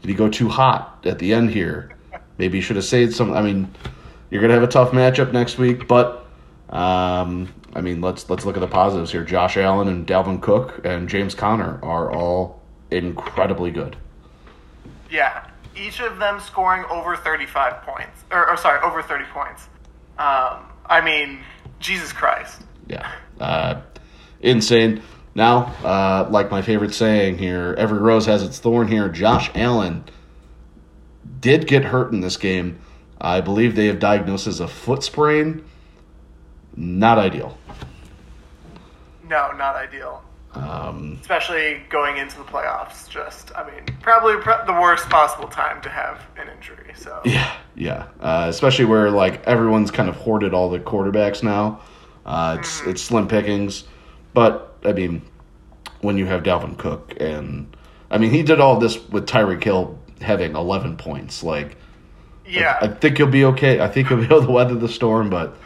Did 0.00 0.08
he 0.08 0.14
go 0.14 0.28
too 0.28 0.48
hot 0.48 1.04
at 1.04 1.18
the 1.18 1.32
end 1.32 1.50
here? 1.50 1.90
Maybe 2.38 2.58
he 2.58 2.62
should 2.62 2.76
have 2.76 2.84
saved 2.84 3.14
some. 3.14 3.32
I 3.32 3.42
mean, 3.42 3.74
you're 4.30 4.40
gonna 4.40 4.54
have 4.54 4.62
a 4.62 4.68
tough 4.68 4.92
matchup 4.92 5.32
next 5.32 5.58
week, 5.58 5.88
but 5.88 6.26
um, 6.70 7.52
I 7.74 7.80
mean, 7.80 8.00
let's 8.00 8.28
let's 8.30 8.44
look 8.44 8.56
at 8.56 8.60
the 8.60 8.68
positives 8.68 9.12
here. 9.12 9.24
Josh 9.24 9.56
Allen 9.56 9.88
and 9.88 10.06
Dalvin 10.06 10.40
Cook 10.40 10.84
and 10.84 11.08
James 11.08 11.34
Conner 11.34 11.78
are 11.82 12.12
all 12.12 12.62
incredibly 12.90 13.70
good. 13.70 13.96
Yeah, 15.10 15.48
each 15.76 16.00
of 16.00 16.18
them 16.18 16.40
scoring 16.40 16.84
over 16.90 17.16
35 17.16 17.82
points. 17.82 18.24
Or, 18.30 18.50
or 18.50 18.56
sorry, 18.56 18.80
over 18.82 19.02
30 19.02 19.24
points. 19.32 19.62
Um, 20.18 20.66
I 20.86 21.00
mean, 21.02 21.40
Jesus 21.80 22.12
Christ. 22.12 22.62
Yeah, 22.86 23.10
uh, 23.40 23.80
insane. 24.40 25.02
Now, 25.38 25.72
uh, 25.84 26.28
like 26.30 26.50
my 26.50 26.62
favorite 26.62 26.92
saying 26.92 27.38
here, 27.38 27.72
every 27.78 28.00
rose 28.00 28.26
has 28.26 28.42
its 28.42 28.58
thorn. 28.58 28.88
Here, 28.88 29.08
Josh 29.08 29.52
Allen 29.54 30.02
did 31.38 31.68
get 31.68 31.84
hurt 31.84 32.12
in 32.12 32.18
this 32.22 32.36
game. 32.36 32.80
I 33.20 33.40
believe 33.40 33.76
they 33.76 33.86
have 33.86 34.00
diagnosed 34.00 34.48
as 34.48 34.58
a 34.58 34.66
foot 34.66 35.04
sprain. 35.04 35.64
Not 36.74 37.18
ideal. 37.18 37.56
No, 39.28 39.52
not 39.52 39.76
ideal. 39.76 40.24
Um, 40.54 41.18
especially 41.20 41.82
going 41.88 42.16
into 42.16 42.36
the 42.36 42.42
playoffs. 42.42 43.08
Just, 43.08 43.52
I 43.54 43.64
mean, 43.70 43.84
probably 44.02 44.38
pr- 44.42 44.66
the 44.66 44.72
worst 44.72 45.08
possible 45.08 45.46
time 45.46 45.80
to 45.82 45.88
have 45.88 46.20
an 46.36 46.48
injury. 46.48 46.92
So 46.96 47.20
yeah, 47.24 47.54
yeah. 47.76 48.08
Uh, 48.18 48.46
especially 48.48 48.86
where 48.86 49.08
like 49.08 49.46
everyone's 49.46 49.92
kind 49.92 50.08
of 50.08 50.16
hoarded 50.16 50.52
all 50.52 50.68
the 50.68 50.80
quarterbacks 50.80 51.44
now. 51.44 51.80
Uh, 52.26 52.56
it's 52.58 52.80
it's 52.82 53.02
slim 53.02 53.28
pickings, 53.28 53.84
but 54.34 54.67
I 54.84 54.92
mean, 54.92 55.22
when 56.00 56.16
you 56.16 56.26
have 56.26 56.42
Dalvin 56.42 56.76
Cook 56.78 57.14
and 57.18 57.76
I 58.10 58.18
mean 58.18 58.30
he 58.30 58.42
did 58.42 58.60
all 58.60 58.78
this 58.78 59.02
with 59.08 59.26
Tyreek 59.26 59.62
Hill 59.62 59.98
having 60.20 60.54
11 60.54 60.96
points. 60.96 61.42
Like 61.42 61.76
yeah, 62.46 62.78
I 62.80 62.88
think 62.88 63.18
he'll 63.18 63.26
be 63.26 63.44
okay. 63.46 63.80
I 63.80 63.88
think 63.88 64.08
he'll 64.08 64.18
be 64.18 64.24
able 64.26 64.44
to 64.44 64.50
weather 64.50 64.74
the 64.74 64.88
storm, 64.88 65.30
but 65.30 65.56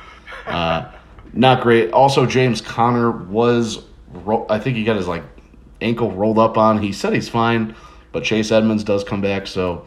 uh, 0.47 0.91
not 1.33 1.63
great. 1.63 1.93
Also, 1.93 2.27
James 2.27 2.61
Conner 2.61 3.11
was, 3.11 3.85
ro- 4.13 4.47
I 4.51 4.59
think 4.59 4.77
he 4.77 4.85
got 4.85 4.97
his 4.97 5.07
like 5.09 5.23
ankle 5.81 6.11
rolled 6.11 6.39
up 6.39 6.59
on. 6.59 6.79
He 6.83 6.93
said 6.93 7.13
he's 7.13 7.29
fine, 7.29 7.77
but 8.11 8.25
Chase 8.25 8.51
Edmonds 8.51 8.85
does 8.85 9.05
come 9.05 9.21
back, 9.21 9.47
so 9.47 9.87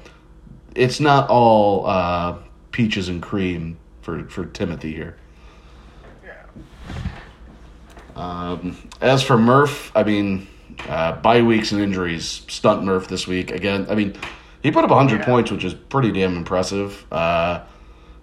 it's 0.74 1.00
not 1.00 1.30
all 1.30 1.86
uh, 1.86 2.38
peaches 2.72 3.10
and 3.10 3.22
cream 3.22 3.78
for 4.02 4.26
for 4.30 4.46
Timothy 4.46 4.94
here. 4.94 5.18
Um, 8.16 8.78
as 9.02 9.22
for 9.24 9.38
Murph, 9.38 9.92
I 9.96 10.04
mean, 10.04 10.48
uh, 10.88 11.14
bye 11.14 11.42
weeks 11.42 11.72
and 11.72 11.82
injuries 11.82 12.44
stunt 12.48 12.84
Murph 12.84 13.08
this 13.08 13.28
week 13.28 13.52
again. 13.52 13.88
I 13.90 13.96
mean, 13.96 14.16
he 14.64 14.72
put 14.72 14.84
up 14.84 14.90
100 14.90 15.20
Yeah. 15.20 15.26
points, 15.26 15.52
which 15.52 15.64
is 15.64 15.74
pretty 15.74 16.12
damn 16.12 16.36
impressive. 16.38 17.06
Uh, 17.12 17.62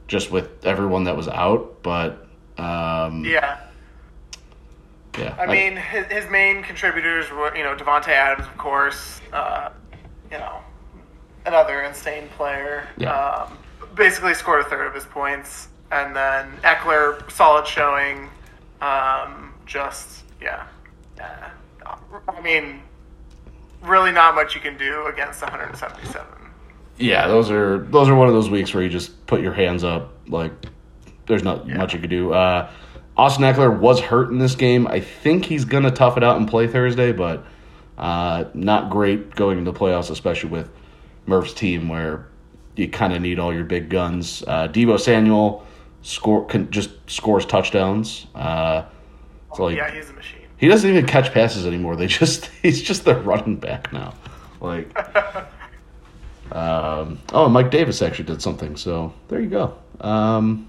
just 0.09 0.31
with 0.31 0.65
everyone 0.67 1.05
that 1.05 1.17
was 1.17 1.29
out, 1.29 1.83
but 1.83 2.27
um, 2.59 3.25
Yeah. 3.25 3.59
yeah. 5.19 5.35
I 5.39 5.47
mean, 5.47 5.77
his, 5.77 6.07
his 6.07 6.31
main 6.31 6.63
contributors 6.63 7.31
were, 7.31 7.57
you 7.57 7.63
know, 7.63 7.75
Davante 7.75 8.09
Adams, 8.09 8.47
of 8.47 8.57
course. 8.59 9.21
Uh, 9.33 9.71
you 10.31 10.39
know, 10.39 10.59
another 11.47 11.83
insane 11.83 12.29
player. 12.37 12.89
Yeah. 12.97 13.11
Um, 13.15 13.59
basically 13.95 14.35
scored 14.35 14.63
a 14.65 14.69
third 14.69 14.87
of 14.87 14.95
his 14.95 15.05
points, 15.05 15.69
and 15.91 16.15
then 16.17 16.53
Ekeler, 16.63 17.31
solid 17.31 17.67
showing. 17.67 18.29
Um, 18.81 19.52
just 19.73 20.25
yeah. 20.41 20.67
Uh, 21.21 21.97
I 22.29 22.41
mean, 22.43 22.83
really 23.81 24.13
not 24.13 24.35
much 24.35 24.55
you 24.55 24.61
can 24.61 24.77
do 24.77 25.07
against 25.07 25.41
177. 25.41 26.27
yeah, 26.99 27.27
those 27.27 27.51
are 27.51 27.79
those 27.79 28.09
are 28.09 28.15
one 28.15 28.29
of 28.29 28.35
those 28.35 28.51
weeks 28.51 28.75
where 28.75 28.83
you 28.83 28.91
just 28.91 29.27
put 29.27 29.41
your 29.41 29.53
hands 29.55 29.83
up. 29.83 30.13
Like, 30.29 30.53
there's 31.27 31.43
not 31.43 31.67
much 31.67 31.95
you 31.95 32.01
could 32.01 32.11
do. 32.11 32.33
Uh, 32.33 32.71
Austin 33.17 33.45
Ekeler 33.45 33.79
was 33.79 34.01
hurt 34.01 34.31
in 34.31 34.39
this 34.39 34.55
game. 34.55 34.87
I 34.87 35.01
think 35.01 35.45
he's 35.47 35.65
gonna 35.65 35.91
tough 35.91 36.17
it 36.17 36.25
out 36.25 36.37
and 36.37 36.47
play 36.47 36.67
Thursday, 36.67 37.13
but 37.13 37.45
uh, 37.97 38.45
not 38.55 38.91
great 38.91 39.35
going 39.35 39.59
into 39.59 39.71
the 39.71 39.79
playoffs, 39.79 40.11
especially 40.11 40.51
with 40.51 40.71
Murph's 41.27 41.55
team 41.55 41.89
where 41.89 42.27
you 42.77 42.89
kind 42.89 43.13
of 43.13 43.23
need 43.23 43.39
all 43.39 43.55
your 43.55 43.65
big 43.65 43.89
guns. 43.89 44.43
Uh, 44.47 44.69
Deebo 44.69 44.99
Samuel 44.99 45.67
score 46.03 46.45
can, 46.47 46.71
just 46.71 46.91
scores 47.07 47.47
touchdowns. 47.47 48.27
Uh, 48.35 48.85
so 49.55 49.65
like, 49.65 49.77
Yeah, 49.77 49.91
he's 49.91 50.11
a 50.11 50.13
machine. 50.13 50.41
he 50.59 50.69
doesn't 50.69 50.89
even 50.89 51.07
catch 51.07 51.33
passes 51.33 51.67
anymore. 51.67 51.97
They 51.97 52.07
just 52.07 52.47
he's 52.63 52.83
just 52.83 53.05
the 53.05 53.15
running 53.17 53.57
back 53.57 53.93
now. 53.93 54.15
Like 54.61 54.97
um, 56.53 57.19
oh, 57.33 57.45
and 57.45 57.53
Mike 57.55 57.71
Davis 57.71 58.03
actually 58.03 58.25
did 58.27 58.43
something. 58.43 58.77
So 58.77 59.13
there 59.29 59.41
you 59.41 59.49
go. 59.49 59.75
Um, 60.01 60.69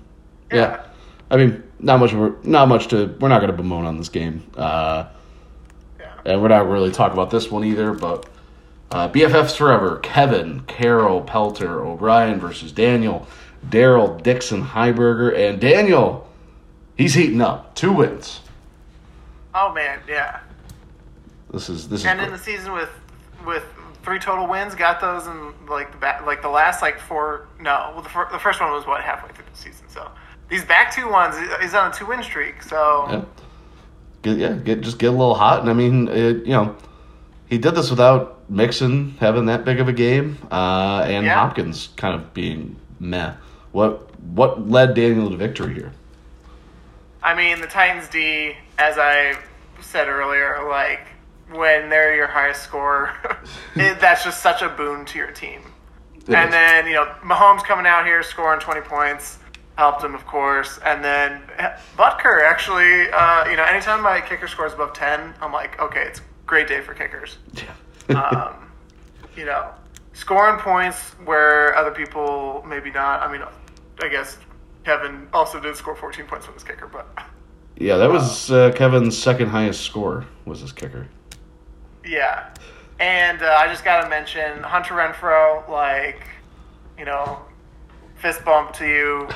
yeah. 0.52 0.58
Yeah. 0.58 0.84
I 1.32 1.38
mean, 1.38 1.64
not 1.80 2.00
much. 2.00 2.14
Not 2.46 2.68
much 2.68 2.88
to. 2.90 3.16
We're 3.20 3.28
not 3.30 3.40
going 3.40 3.52
to 3.52 3.58
bemoan 3.58 3.86
on 3.86 3.98
this 3.98 4.10
game, 4.10 4.44
uh, 4.56 5.06
Yeah. 6.00 6.14
and 6.26 6.42
we're 6.42 6.48
not 6.50 6.68
really 6.68 6.92
talking 6.92 7.14
about 7.14 7.32
this 7.32 7.50
one 7.50 7.64
either. 7.64 7.92
But 7.94 8.28
uh, 8.92 9.10
BFFs 9.10 9.56
forever: 9.58 9.98
Kevin, 10.04 10.62
Carol, 10.68 11.22
Pelter, 11.22 11.84
O'Brien 11.84 12.40
versus 12.40 12.72
Daniel, 12.72 13.28
Daryl, 13.68 14.22
Dixon, 14.22 14.64
Heiberger, 14.64 15.36
and 15.36 15.60
Daniel. 15.60 16.30
He's 16.98 17.16
heating 17.16 17.42
up. 17.42 17.74
Two 17.74 17.92
wins. 17.94 18.42
Oh 19.56 19.74
man, 19.74 20.00
yeah. 20.08 20.40
This 21.52 21.70
is 21.70 21.88
this 21.88 22.02
is. 22.02 22.06
And 22.06 22.20
in 22.22 22.32
the 22.32 22.38
season 22.38 22.74
with 22.74 22.90
with 23.46 23.64
three 24.04 24.20
total 24.20 24.48
wins, 24.48 24.76
got 24.76 25.00
those 25.00 25.28
in 25.28 25.54
like 25.68 25.92
the 25.92 25.98
back, 25.98 26.26
like 26.26 26.42
the 26.42 26.50
last 26.50 26.82
like 26.82 27.00
four. 27.00 27.48
No, 27.60 27.92
well 27.94 28.02
the, 28.02 28.10
fir- 28.10 28.30
the 28.32 28.40
first 28.40 28.60
one 28.60 28.72
was 28.72 28.86
what 28.88 29.02
halfway 29.02 29.32
through 29.34 29.46
the 29.52 29.58
season. 29.58 29.86
So 29.90 30.10
these 30.50 30.66
back 30.66 30.94
two 30.94 31.10
ones, 31.10 31.36
he's 31.62 31.74
on 31.74 31.92
a 31.92 31.94
two 31.94 32.06
win 32.08 32.24
streak. 32.24 32.64
So 32.64 33.06
Yeah. 33.10 33.26
Get, 34.24 34.38
yeah, 34.38 34.54
get 34.54 34.82
just 34.82 35.00
get 35.00 35.08
a 35.08 35.12
little 35.12 35.36
hot, 35.36 35.60
and 35.60 35.70
I 35.70 35.74
mean, 35.74 36.08
it, 36.08 36.46
you 36.46 36.54
know, 36.54 36.78
he 37.46 37.58
did 37.58 37.76
this 37.76 37.90
without 37.90 38.50
Mixon 38.50 39.12
having 39.20 39.48
that 39.48 39.66
big 39.66 39.82
of 39.82 39.90
a 39.90 39.94
game, 39.94 40.38
uh, 40.50 41.04
and 41.06 41.26
Yeah. 41.26 41.34
Hopkins 41.36 41.90
kind 41.98 42.16
of 42.16 42.34
being 42.34 42.78
meh. 43.02 43.34
What 43.74 44.16
what 44.22 44.70
led 44.70 44.94
Daniel 44.94 45.30
to 45.30 45.36
victory 45.36 45.74
here? 45.74 45.92
I 47.22 47.36
mean, 47.36 47.60
the 47.60 47.68
Titans 47.68 48.08
D, 48.08 48.56
as 48.78 48.98
I 48.98 49.38
said 49.82 50.08
earlier, 50.08 50.68
like 50.68 51.08
when 51.52 51.90
they're 51.90 52.16
your 52.16 52.28
highest 52.28 52.64
scorer, 52.64 53.14
it, 53.76 54.00
that's 54.00 54.24
just 54.24 54.42
such 54.42 54.62
a 54.62 54.70
boon 54.70 55.06
to 55.06 55.18
your 55.18 55.32
team. 55.32 55.62
It 56.16 56.30
and 56.34 56.50
is. 56.50 56.52
then 56.52 56.88
you 56.88 56.94
know 56.94 57.06
Mahomes 57.22 57.64
coming 57.64 57.86
out 57.86 58.06
here 58.06 58.24
scoring 58.24 58.60
20 58.60 58.82
points 58.82 59.40
helped 59.78 60.04
him, 60.04 60.14
of 60.14 60.26
course. 60.26 60.80
And 60.86 61.04
then 61.04 61.42
Butker 61.98 62.44
actually, 62.44 63.10
uh, 63.12 63.50
you 63.50 63.58
know, 63.58 63.64
anytime 63.64 64.02
my 64.02 64.22
kicker 64.22 64.48
scores 64.48 64.74
above 64.74 64.94
10, 64.94 65.34
I'm 65.42 65.52
like, 65.52 65.80
okay, 65.82 66.04
it's 66.04 66.20
a 66.20 66.24
great 66.46 66.68
day 66.68 66.82
for 66.82 66.94
kickers. 66.94 67.38
um, 68.10 68.72
you 69.36 69.46
know, 69.46 69.72
scoring 70.14 70.60
points 70.60 70.98
where 71.26 71.76
other 71.76 71.92
people 71.92 72.64
maybe 72.68 72.92
not. 72.92 73.22
I 73.22 73.32
mean, 73.32 73.42
I 74.02 74.10
guess 74.10 74.38
Kevin 74.84 75.28
also 75.34 75.60
did 75.60 75.76
score 75.76 75.96
14 75.96 76.26
points 76.26 76.48
with 76.48 76.56
his 76.56 76.64
kicker, 76.64 76.88
but 76.88 77.08
yeah, 77.78 77.98
that 77.98 78.10
was 78.10 78.52
uh, 78.52 78.72
Kevin's 78.76 79.18
second 79.18 79.50
highest 79.50 79.82
score 79.82 80.26
was 80.46 80.62
his 80.62 80.72
kicker. 80.72 81.08
yeah. 82.06 82.54
And 83.00 83.42
uh, 83.42 83.58
I 83.60 83.68
just 83.68 83.84
got 83.84 84.04
to 84.04 84.10
mention 84.10 84.62
Hunter 84.64 84.94
Renfrow, 84.94 85.68
like, 85.68 86.26
you 86.98 87.06
know, 87.06 87.40
fist 88.16 88.46
bump 88.46 88.72
to 88.74 88.88
you, 88.88 89.28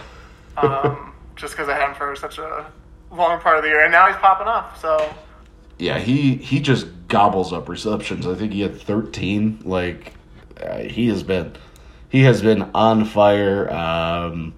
um, 0.55 1.13
just 1.35 1.53
because 1.53 1.67
I 1.67 1.73
had 1.73 1.89
him 1.89 1.95
for 1.95 2.15
such 2.15 2.37
a 2.37 2.71
long 3.11 3.39
part 3.39 3.57
of 3.57 3.63
the 3.63 3.69
year, 3.69 3.81
and 3.81 3.91
now 3.91 4.07
he's 4.07 4.15
popping 4.17 4.47
off. 4.47 4.79
So 4.79 5.13
Yeah, 5.79 5.99
he 5.99 6.35
he 6.35 6.59
just 6.59 6.87
gobbles 7.07 7.51
up 7.51 7.67
receptions. 7.67 8.25
I 8.27 8.35
think 8.35 8.53
he 8.53 8.61
had 8.61 8.79
thirteen. 8.79 9.59
Like 9.65 10.13
uh, 10.61 10.79
he 10.79 11.07
has 11.09 11.23
been, 11.23 11.53
he 12.09 12.21
has 12.23 12.41
been 12.41 12.69
on 12.73 13.05
fire. 13.05 13.71
Um, 13.73 14.53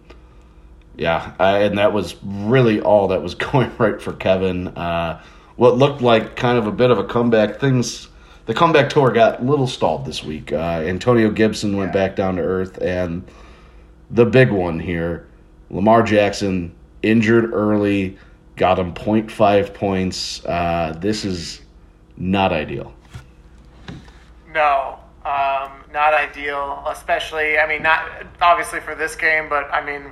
yeah, 0.99 1.33
uh, 1.39 1.43
and 1.61 1.77
that 1.77 1.93
was 1.93 2.15
really 2.23 2.81
all 2.81 3.07
that 3.07 3.23
was 3.23 3.33
going 3.35 3.71
right 3.77 4.01
for 4.01 4.13
Kevin. 4.13 4.67
Uh, 4.69 5.21
what 5.55 5.77
looked 5.77 6.01
like 6.01 6.35
kind 6.35 6.57
of 6.57 6.67
a 6.67 6.71
bit 6.71 6.91
of 6.91 6.97
a 6.99 7.03
comeback. 7.03 7.59
Things 7.59 8.09
the 8.45 8.53
comeback 8.53 8.89
tour 8.89 9.11
got 9.11 9.41
a 9.41 9.43
little 9.43 9.67
stalled 9.67 10.05
this 10.05 10.23
week. 10.23 10.51
Uh, 10.51 10.55
Antonio 10.85 11.29
Gibson 11.31 11.77
went 11.77 11.89
Yeah. 11.89 12.07
back 12.07 12.15
down 12.15 12.35
to 12.35 12.41
earth, 12.41 12.77
and 12.81 13.23
the 14.11 14.25
big 14.25 14.51
one 14.51 14.79
here, 14.79 15.27
Lamar 15.69 16.03
Jackson 16.03 16.73
injured 17.03 17.53
early, 17.53 18.17
got 18.55 18.77
him 18.79 18.93
0.5 18.93 19.73
points. 19.73 20.43
Uh, 20.45 20.95
this 20.99 21.23
is 21.25 21.61
not 22.17 22.51
ideal. 22.51 22.93
No, 24.53 24.99
um, 25.25 25.71
not 25.93 26.13
ideal. 26.13 26.83
Especially, 26.89 27.57
I 27.59 27.67
mean, 27.67 27.83
not 27.83 28.03
obviously 28.41 28.79
for 28.79 28.95
this 28.95 29.15
game, 29.15 29.47
but 29.47 29.71
I 29.71 29.85
mean, 29.85 30.11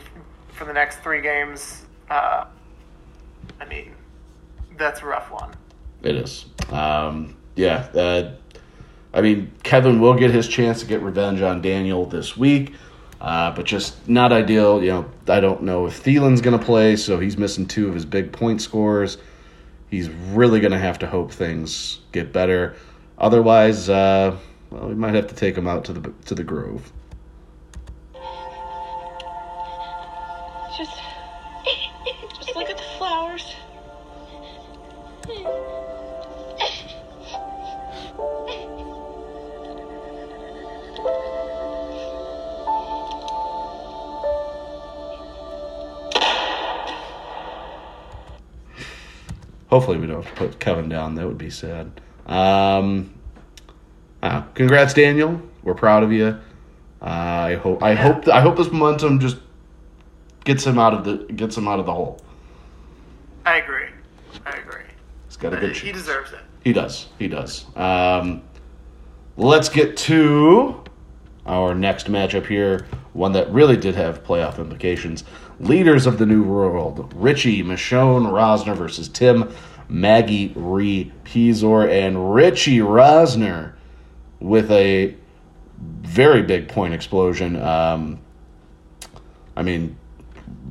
for 0.58 0.66
the 0.66 0.74
next 0.74 0.98
three 0.98 1.22
games. 1.22 1.86
Uh, 2.10 2.46
I 3.60 3.66
mean, 3.66 3.94
that's 4.78 5.02
a 5.02 5.06
rough 5.06 5.32
one. 5.32 5.54
It 6.02 6.16
is. 6.16 6.46
Um, 6.72 7.36
yeah. 7.56 7.88
Uh, 7.94 8.34
I 9.14 9.22
mean, 9.22 9.52
Kevin 9.64 10.02
will 10.02 10.16
get 10.16 10.32
his 10.32 10.48
chance 10.48 10.82
to 10.82 10.86
get 10.86 11.02
revenge 11.02 11.42
on 11.42 11.62
Daniel 11.62 12.06
this 12.06 12.36
week, 12.36 12.74
uh, 13.22 13.52
but 13.52 13.66
just 13.66 14.08
not 14.10 14.34
ideal. 14.34 14.84
You 14.84 14.90
know, 14.90 15.12
I 15.28 15.40
don't 15.40 15.64
know 15.64 15.86
if 15.86 16.04
Thielen's 16.04 16.42
going 16.42 16.58
to 16.58 16.64
play, 16.64 16.96
so 16.96 17.20
he's 17.20 17.38
missing 17.38 17.66
two 17.68 17.88
of 17.88 17.94
his 17.94 18.06
big 18.06 18.32
point 18.32 18.62
scores. 18.62 19.18
He's 19.90 20.10
really 20.10 20.60
going 20.60 20.74
to 20.74 20.80
have 20.80 21.00
to 21.00 21.08
hope 21.08 21.32
things 21.32 22.00
get 22.12 22.34
better. 22.34 22.76
Otherwise, 23.18 23.90
uh, 23.90 24.38
well, 24.70 24.90
we 24.90 24.96
might 24.96 25.16
have 25.16 25.28
to 25.28 25.36
take 25.36 25.58
him 25.58 25.68
out 25.68 25.86
to 25.86 25.94
the 25.94 26.14
to 26.26 26.36
the 26.36 26.44
Grove. 26.44 26.92
Hopefully 49.68 49.98
we 49.98 50.08
don't 50.08 50.24
have 50.24 50.34
to 50.34 50.40
put 50.40 50.60
Kevin 50.60 50.90
down. 50.90 51.16
That 51.16 51.28
would 51.28 51.38
be 51.38 51.50
sad. 51.50 52.00
Um, 52.26 53.14
uh, 54.22 54.42
congrats, 54.54 54.94
Daniel. 54.94 55.42
We're 55.64 55.76
proud 55.76 56.04
of 56.04 56.12
you. 56.12 56.38
Uh, 57.02 57.06
I 57.06 57.56
hope 57.56 57.84
I 57.84 57.94
hope 57.94 58.28
I 58.28 58.42
hope 58.42 58.58
this 58.58 58.72
momentum 58.72 59.20
just 59.20 59.38
gets 60.44 60.66
him 60.66 60.80
out 60.80 60.94
of 60.94 61.04
the 61.04 61.32
gets 61.34 61.56
him 61.58 61.68
out 61.68 61.80
of 61.80 61.86
the 61.86 61.94
hole. 61.94 62.22
I 63.46 63.58
agree. 63.58 63.88
I 64.46 64.58
agree. 64.58 64.82
He's 65.28 65.38
got 65.38 65.54
a 65.54 65.58
good 65.58 65.76
He 65.76 65.92
chance. 65.92 65.98
deserves 66.00 66.32
it. 66.34 66.40
He 66.64 66.74
does. 66.74 67.08
He 67.20 67.28
does. 67.28 67.66
Um, 67.76 68.42
let's 69.38 69.70
get 69.70 69.96
to 69.98 70.84
our 71.46 71.76
next 71.76 72.08
matchup 72.12 72.46
here. 72.48 72.88
One 73.18 73.32
that 73.32 73.52
really 73.52 73.78
did 73.78 73.96
have 73.96 74.24
playoff 74.24 74.60
implications. 74.60 75.24
Leaders 75.60 76.06
of 76.06 76.20
the 76.20 76.26
New 76.28 76.44
World 76.44 77.12
Richie 77.16 77.64
Michonne 77.64 78.28
Rosner 78.28 78.78
versus 78.78 79.10
Tim 79.10 79.52
Maggie 79.90 80.54
Rhee 80.56 81.12
Pizor. 81.26 81.90
And 81.90 82.36
Richie 82.36 82.78
Rosner 82.78 83.74
with 84.40 84.70
a 84.70 85.16
very 85.80 86.44
big 86.44 86.68
point 86.68 86.94
explosion. 86.94 87.56
Um, 87.60 88.20
I 89.56 89.64
mean, 89.64 89.98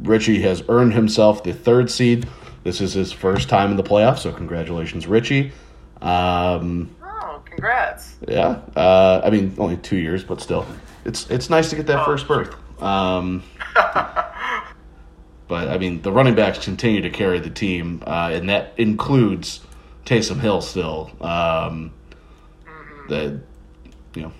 Richie 0.03 0.41
has 0.43 0.63
earned 0.69 0.93
himself 0.95 1.43
the 1.43 1.53
third 1.53 1.91
seed. 1.91 2.29
This 2.63 2.81
is 2.81 2.93
his 2.93 3.11
first 3.11 3.49
time 3.49 3.73
in 3.73 3.77
the 3.77 3.83
playoffs, 3.83 4.19
so 4.19 4.33
congratulations, 4.33 5.09
Richie. 5.09 5.51
Um, 6.01 6.95
Oh, 7.03 7.43
congrats. 7.45 8.15
yeah, 8.29 8.61
uh, 8.77 9.21
I 9.25 9.31
mean, 9.31 9.53
only 9.59 9.79
two 9.79 9.97
years, 9.97 10.23
but 10.23 10.41
still, 10.41 10.65
it's 11.07 11.31
it's 11.31 11.49
nice 11.49 11.71
to 11.71 11.77
get 11.77 11.87
that 11.87 12.01
Oh, 12.01 12.05
first 12.05 12.27
berth. 12.27 12.55
Um, 12.83 13.43
but 13.75 15.69
I 15.69 15.79
mean, 15.79 16.03
the 16.03 16.13
running 16.13 16.35
backs 16.35 16.59
continue 16.59 17.01
to 17.03 17.11
carry 17.11 17.39
the 17.39 17.51
team, 17.51 18.03
uh, 18.07 18.31
and 18.33 18.51
that 18.51 18.75
includes 18.77 19.61
Taysom 20.05 20.41
Hill 20.41 20.61
still. 20.61 21.11
Um, 21.21 21.93
that 23.09 23.41
you 24.15 24.23
know, 24.23 24.33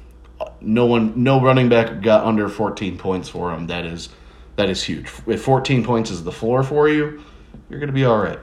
no 0.61 0.87
one, 0.87 1.23
no 1.23 1.41
running 1.41 1.69
back 1.69 2.03
got 2.03 2.25
under 2.25 2.49
14 2.49 2.99
points 2.99 3.29
for 3.29 3.53
him. 3.53 3.69
That 3.69 3.87
is 3.87 4.09
that 4.57 4.69
is 4.69 4.83
huge. 4.83 5.11
If 5.27 5.43
14 5.43 5.85
points 5.85 6.11
is 6.11 6.25
the 6.25 6.33
floor 6.33 6.63
for 6.65 6.89
you, 6.89 7.23
you're 7.71 7.79
going 7.79 7.89
to 7.89 7.95
be 7.95 8.05
all 8.05 8.19
right. 8.19 8.41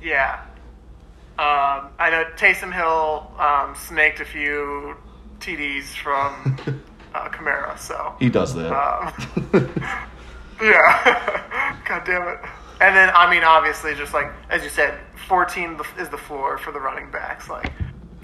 Yeah. 0.00 0.42
Um, 1.38 1.90
I 1.98 2.10
know 2.10 2.24
Taysom 2.36 2.72
Hill 2.72 3.30
um, 3.38 3.74
snaked 3.74 4.20
a 4.20 4.24
few 4.24 4.96
TDs 5.40 5.84
from 6.02 6.56
uh, 7.14 7.28
Kamara, 7.28 7.78
so 7.78 8.14
He 8.18 8.28
does 8.28 8.54
that. 8.54 8.72
um, 8.72 9.12
yeah. 10.62 11.76
God 11.88 12.04
damn 12.04 12.28
it. 12.28 12.38
And 12.80 12.94
then, 12.94 13.10
I 13.14 13.30
mean, 13.30 13.42
obviously, 13.42 13.94
just 13.94 14.12
like 14.12 14.30
as 14.50 14.62
you 14.62 14.68
said, 14.70 14.98
14 15.28 15.80
is 15.98 16.08
the 16.08 16.18
floor 16.18 16.58
for 16.58 16.72
the 16.72 16.80
running 16.80 17.10
backs. 17.10 17.48
Like 17.48 17.72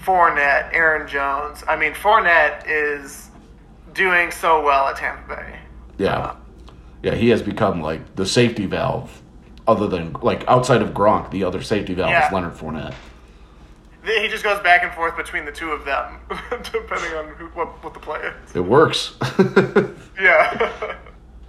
Fournette, 0.01 0.69
Aaron 0.73 1.07
Jones. 1.07 1.63
I 1.67 1.75
mean, 1.75 1.93
Fournette 1.93 2.63
is 2.67 3.29
doing 3.93 4.31
so 4.31 4.61
well 4.63 4.87
at 4.87 4.97
Tampa 4.97 5.35
Bay. 5.35 5.59
Yeah. 5.97 6.35
Yeah, 7.01 7.15
he 7.15 7.29
has 7.29 7.41
become 7.41 7.81
like 7.81 8.15
the 8.15 8.25
safety 8.25 8.65
valve 8.65 9.21
other 9.67 9.87
than 9.87 10.13
like 10.21 10.47
outside 10.47 10.81
of 10.81 10.89
Gronk, 10.89 11.31
the 11.31 11.43
other 11.43 11.61
safety 11.61 11.93
valve 11.93 12.09
Yeah. 12.11 12.27
is 12.27 12.33
Leonard 12.33 12.53
Fournette. 12.53 12.93
He 14.05 14.27
just 14.27 14.43
goes 14.43 14.59
back 14.61 14.83
and 14.83 14.93
forth 14.93 15.15
between 15.15 15.45
the 15.45 15.51
two 15.51 15.71
of 15.71 15.85
them, 15.85 16.19
depending 16.49 17.13
on 17.13 17.27
who, 17.35 17.45
what, 17.47 17.81
what 17.83 17.93
the 17.93 17.99
play 17.99 18.19
is. 18.19 18.55
It 18.55 18.61
works. 18.65 19.15
Yeah. 20.19 20.95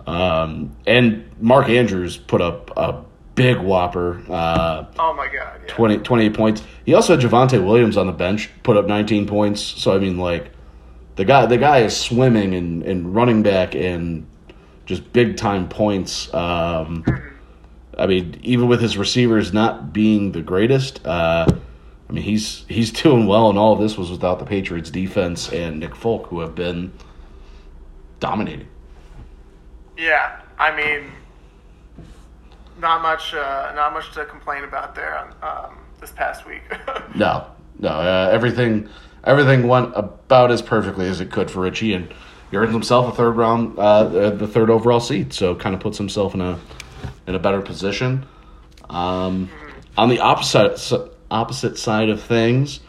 um, 0.06 0.74
and 0.86 1.30
Mark 1.38 1.68
Andrews 1.68 2.16
put 2.16 2.40
up 2.40 2.70
a 2.76 3.04
big 3.34 3.58
whopper, 3.58 4.22
uh, 4.28 4.86
oh 4.98 5.12
my 5.14 5.26
god. 5.26 5.60
Yeah. 5.66 5.74
20, 5.74 5.98
28 5.98 6.34
points. 6.34 6.62
He 6.84 6.94
also 6.94 7.14
had 7.16 7.24
Javonte 7.24 7.64
Williams 7.64 7.96
on 7.96 8.06
the 8.06 8.12
bench, 8.12 8.50
put 8.62 8.76
up 8.76 8.86
19 8.86 9.26
points. 9.26 9.60
So 9.60 9.94
I 9.94 9.98
mean, 9.98 10.18
like 10.18 10.50
the 11.16 11.24
guy, 11.24 11.46
the 11.46 11.58
guy 11.58 11.80
is 11.80 11.96
swimming 11.96 12.54
and 12.54 12.82
in 12.82 13.12
running 13.12 13.42
back 13.42 13.74
and 13.74 14.26
just 14.86 15.12
big 15.12 15.36
time 15.36 15.68
points. 15.68 16.32
Um, 16.34 17.04
I 17.98 18.06
mean, 18.06 18.40
even 18.42 18.66
with 18.66 18.80
his 18.80 18.96
receivers 18.96 19.52
not 19.52 19.92
being 19.92 20.32
the 20.32 20.42
greatest, 20.42 21.04
uh, 21.06 21.46
I 22.08 22.12
mean 22.12 22.24
he's 22.24 22.64
he's 22.68 22.90
doing 22.92 23.26
well, 23.26 23.50
and 23.50 23.58
all 23.58 23.72
of 23.72 23.80
this 23.80 23.96
was 23.96 24.10
without 24.10 24.38
the 24.38 24.44
Patriots 24.44 24.90
defense 24.90 25.50
and 25.52 25.80
Nick 25.80 25.96
Folk, 25.96 26.26
who 26.26 26.40
have 26.40 26.54
been 26.54 26.92
dominating. 28.20 28.68
Yeah, 29.96 30.40
I 30.58 30.74
mean, 30.76 31.10
not 32.80 33.02
much, 33.02 33.34
uh, 33.34 33.72
not 33.74 33.92
much 33.92 34.12
to 34.14 34.24
complain 34.24 34.64
about 34.64 34.94
there 34.94 35.16
on 35.18 35.34
um, 35.42 35.78
this 36.00 36.10
past 36.10 36.46
week. 36.46 36.62
No, 37.16 37.46
no, 37.78 37.90
uh, 37.90 38.28
everything 38.32 38.88
everything 39.22 39.68
went 39.68 39.92
about 39.94 40.50
as 40.50 40.60
perfectly 40.60 41.06
as 41.06 41.20
it 41.20 41.30
could 41.30 41.48
for 41.48 41.60
Richie, 41.60 41.94
and 41.94 42.12
he 42.50 42.56
earned 42.56 42.72
himself 42.72 43.12
a 43.12 43.16
third 43.16 43.36
round, 43.36 43.78
uh, 43.78 43.82
uh, 43.82 44.30
the 44.30 44.48
third 44.48 44.68
overall 44.68 44.98
seed. 44.98 45.32
So 45.32 45.54
kind 45.54 45.76
of 45.76 45.80
puts 45.80 45.96
himself 45.96 46.34
in 46.34 46.40
a 46.40 46.58
in 47.28 47.36
a 47.36 47.38
better 47.38 47.60
position. 47.60 48.26
Um, 48.90 49.48
on 49.96 50.08
the 50.08 50.18
opposite 50.18 50.78
opposite 51.34 51.76
side 51.78 52.08
of 52.08 52.22
things, 52.22 52.80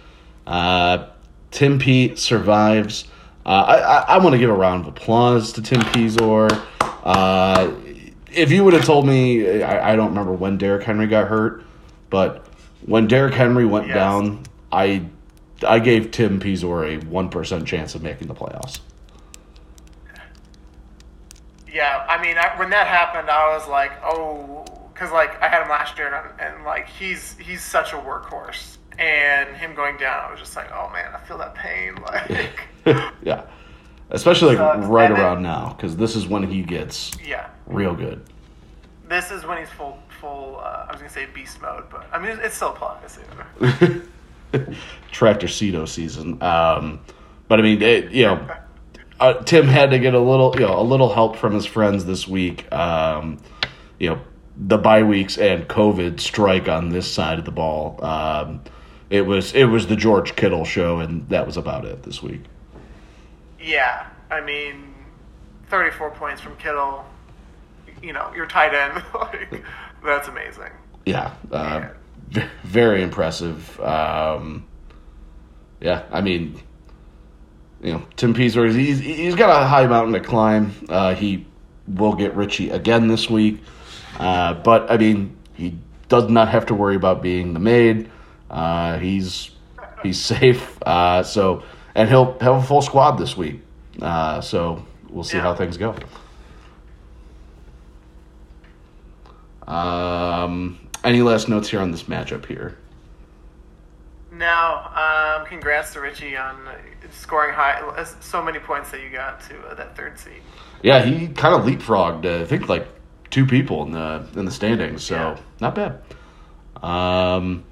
uh, 0.46 1.08
Tim 1.52 1.80
P 1.80 2.16
survives. 2.16 3.06
Uh, 3.46 3.50
I, 3.50 3.76
I, 3.78 3.98
I 4.16 4.18
want 4.20 4.34
to 4.34 4.38
give 4.40 4.50
a 4.50 4.54
round 4.54 4.84
of 4.84 4.88
applause 4.90 5.54
to 5.54 5.62
Tim 5.62 5.82
Pizor. 5.82 6.50
Uh, 7.04 7.72
if 8.32 8.52
you 8.52 8.64
would 8.64 8.74
have 8.74 8.86
told 8.86 9.06
me, 9.08 9.62
I, 9.64 9.94
I 9.94 9.96
don't 9.96 10.10
remember 10.10 10.34
when 10.34 10.58
Derrick 10.58 10.84
Henry 10.84 11.08
got 11.08 11.28
hurt, 11.28 11.64
but 12.10 12.46
when 12.86 13.08
Derrick 13.08 13.34
Henry 13.34 13.66
went 13.66 13.88
Yes. 13.88 13.96
down, 13.96 14.44
I 14.72 15.06
I 15.66 15.80
gave 15.80 16.12
Tim 16.12 16.40
Pizor 16.40 16.86
a 17.02 17.06
one 17.08 17.30
percent 17.30 17.68
chance 17.68 17.96
of 17.96 18.04
making 18.04 18.28
the 18.28 18.36
playoffs. 18.36 18.80
yeah, 21.72 22.06
I 22.08 22.22
mean, 22.22 22.38
I, 22.38 22.58
when 22.58 22.70
that 22.70 22.88
happened, 22.88 23.30
I 23.30 23.56
was 23.56 23.68
like, 23.68 23.92
oh, 24.04 24.66
because 24.96 25.12
like 25.12 25.40
I 25.44 25.48
had 25.50 25.62
him 25.62 25.70
last 25.70 25.98
year, 26.00 26.08
and, 26.12 26.40
and 26.56 26.64
like 26.66 26.88
he's 26.88 27.36
he's 27.38 27.62
such 27.64 27.94
a 27.94 27.98
workhorse, 27.98 28.78
and 28.98 29.56
him 29.56 29.76
going 29.76 29.98
down, 29.98 30.26
I 30.26 30.32
was 30.32 30.40
just 30.40 30.56
like, 30.56 30.72
oh 30.74 30.90
man, 30.92 31.14
I 31.14 31.20
feel 31.28 31.38
that 31.38 31.54
pain, 31.54 31.96
like, 32.02 32.62
yeah, 33.22 33.44
especially 34.10 34.56
like 34.56 34.58
Sucks. 34.58 34.88
right 34.88 35.06
And 35.12 35.16
then- 35.16 35.22
around 35.24 35.44
now 35.44 35.74
because 35.76 35.96
this 35.98 36.16
is 36.16 36.28
when 36.28 36.50
he 36.50 36.64
gets 36.64 37.12
yeah. 37.24 37.50
real 37.68 37.94
good. 37.94 38.24
This 39.08 39.30
is 39.30 39.46
when 39.46 39.60
he's 39.60 39.70
full, 39.70 40.00
full. 40.20 40.58
Uh, 40.58 40.88
I 40.88 40.92
was 40.92 40.98
gonna 41.00 41.10
say 41.12 41.28
beast 41.32 41.62
mode, 41.62 41.84
but 41.92 42.08
I 42.12 42.18
mean, 42.18 42.32
it, 42.32 42.40
it 42.40 42.54
still 42.54 42.70
applies. 42.70 43.20
Tractor 45.12 45.48
Cedo 45.48 45.88
season. 45.88 46.42
Um, 46.42 47.00
but 47.48 47.60
I 47.60 47.62
mean, 47.62 47.82
it, 47.82 48.12
you 48.12 48.24
know, 48.26 48.48
uh, 49.20 49.34
Tim 49.44 49.68
had 49.68 49.92
to 49.92 50.00
get 50.00 50.14
a 50.14 50.20
little, 50.20 50.54
you 50.56 50.62
know, 50.66 50.80
a 50.80 50.82
little 50.82 51.14
help 51.14 51.36
from 51.36 51.54
his 51.54 51.66
friends 51.66 52.06
this 52.06 52.28
week. 52.28 52.72
Um, 52.74 53.38
you 54.00 54.10
know, 54.10 54.22
the 54.58 54.78
bye 54.78 55.04
weeks 55.04 55.38
and 55.38 55.68
COVID 55.68 56.20
strike 56.20 56.68
on 56.68 56.90
this 56.90 57.12
side 57.12 57.40
of 57.40 57.46
the 57.46 57.52
ball. 57.52 58.04
Um, 58.04 58.62
it 59.10 59.26
was 59.26 59.54
it 59.54 59.66
was 59.66 59.88
the 59.88 59.96
George 59.96 60.36
Kittle 60.36 60.66
show, 60.66 61.00
and 61.00 61.28
that 61.30 61.46
was 61.46 61.58
about 61.58 61.86
it 61.86 62.04
this 62.04 62.24
week. 62.24 62.42
Yeah, 63.60 64.08
I 64.32 64.42
mean, 64.42 64.94
34 65.68 66.12
points 66.12 66.42
from 66.42 66.56
Kittle. 66.58 67.06
You 68.02 68.14
know, 68.14 68.32
your 68.36 68.46
tight 68.46 68.74
end, 68.74 69.04
like 69.14 69.64
that's 70.04 70.28
amazing. 70.28 70.72
Yeah, 71.06 71.34
uh, 71.52 71.88
very 72.64 73.02
impressive. 73.02 73.80
Um, 73.80 74.68
yeah, 75.82 76.04
I 76.12 76.22
mean, 76.22 76.60
you 77.82 77.94
know, 77.94 78.06
Tim 78.16 78.34
Pizor, 78.34 78.74
he's 78.74 79.00
he's 79.00 79.36
got 79.36 79.50
a 79.50 79.68
high 79.68 79.88
mountain 79.88 80.14
to 80.14 80.20
climb. 80.20 80.74
Uh, 80.90 81.14
he 81.16 81.46
will 81.88 82.16
get 82.16 82.36
Richie 82.36 82.72
again 82.72 83.08
this 83.08 83.30
week, 83.30 83.62
uh, 84.20 84.54
but 84.56 84.90
I 84.92 84.98
mean, 84.98 85.36
he 85.54 85.78
does 86.10 86.30
not 86.30 86.50
have 86.50 86.68
to 86.68 86.74
worry 86.76 86.96
about 86.96 87.22
being 87.22 87.54
the 87.54 87.60
maid. 87.60 88.10
Uh, 88.50 88.98
he's 89.00 89.52
he's 90.04 90.20
safe. 90.34 90.78
Uh, 90.86 91.24
so, 91.24 91.64
and 91.96 92.10
he'll 92.10 92.38
have 92.40 92.56
a 92.56 92.64
full 92.64 92.82
squad 92.82 93.18
this 93.18 93.36
week. 93.38 93.62
Uh, 94.02 94.42
so 94.42 94.86
we'll 95.10 95.24
see 95.24 95.38
Yeah. 95.38 95.44
how 95.44 95.56
things 95.56 95.78
go. 95.78 95.96
Um, 99.68 100.80
any 101.04 101.22
last 101.22 101.50
notes 101.50 101.70
here 101.70 101.80
on 101.80 101.92
this 101.92 102.04
matchup 102.04 102.46
here? 102.46 102.78
No. 104.32 104.48
um, 104.96 105.46
congrats 105.48 105.94
to 105.94 106.02
Richie 106.02 106.36
on 106.38 106.68
uh, 106.68 106.74
scoring 107.12 107.54
high, 107.54 108.04
so 108.20 108.44
many 108.44 108.60
points 108.60 108.92
that 108.92 109.02
you 109.02 109.10
got 109.10 109.42
to 109.50 109.58
uh, 109.62 109.74
that 109.76 109.96
third 109.96 110.20
seed. 110.20 110.42
Yeah, 110.84 111.04
he 111.04 111.28
kind 111.30 111.56
of 111.56 111.62
leapfrogged. 111.64 112.26
Uh, 112.26 112.44
I 112.44 112.46
think 112.46 112.68
like 112.70 112.88
two 113.30 113.46
people 113.46 113.84
in 113.84 113.92
the 113.92 114.26
in 114.36 114.46
the 114.46 114.52
standings, 114.52 115.04
so 115.04 115.16
Yeah. 115.16 115.38
not 115.60 115.76
bad. 115.76 116.00
Um, 116.84 117.64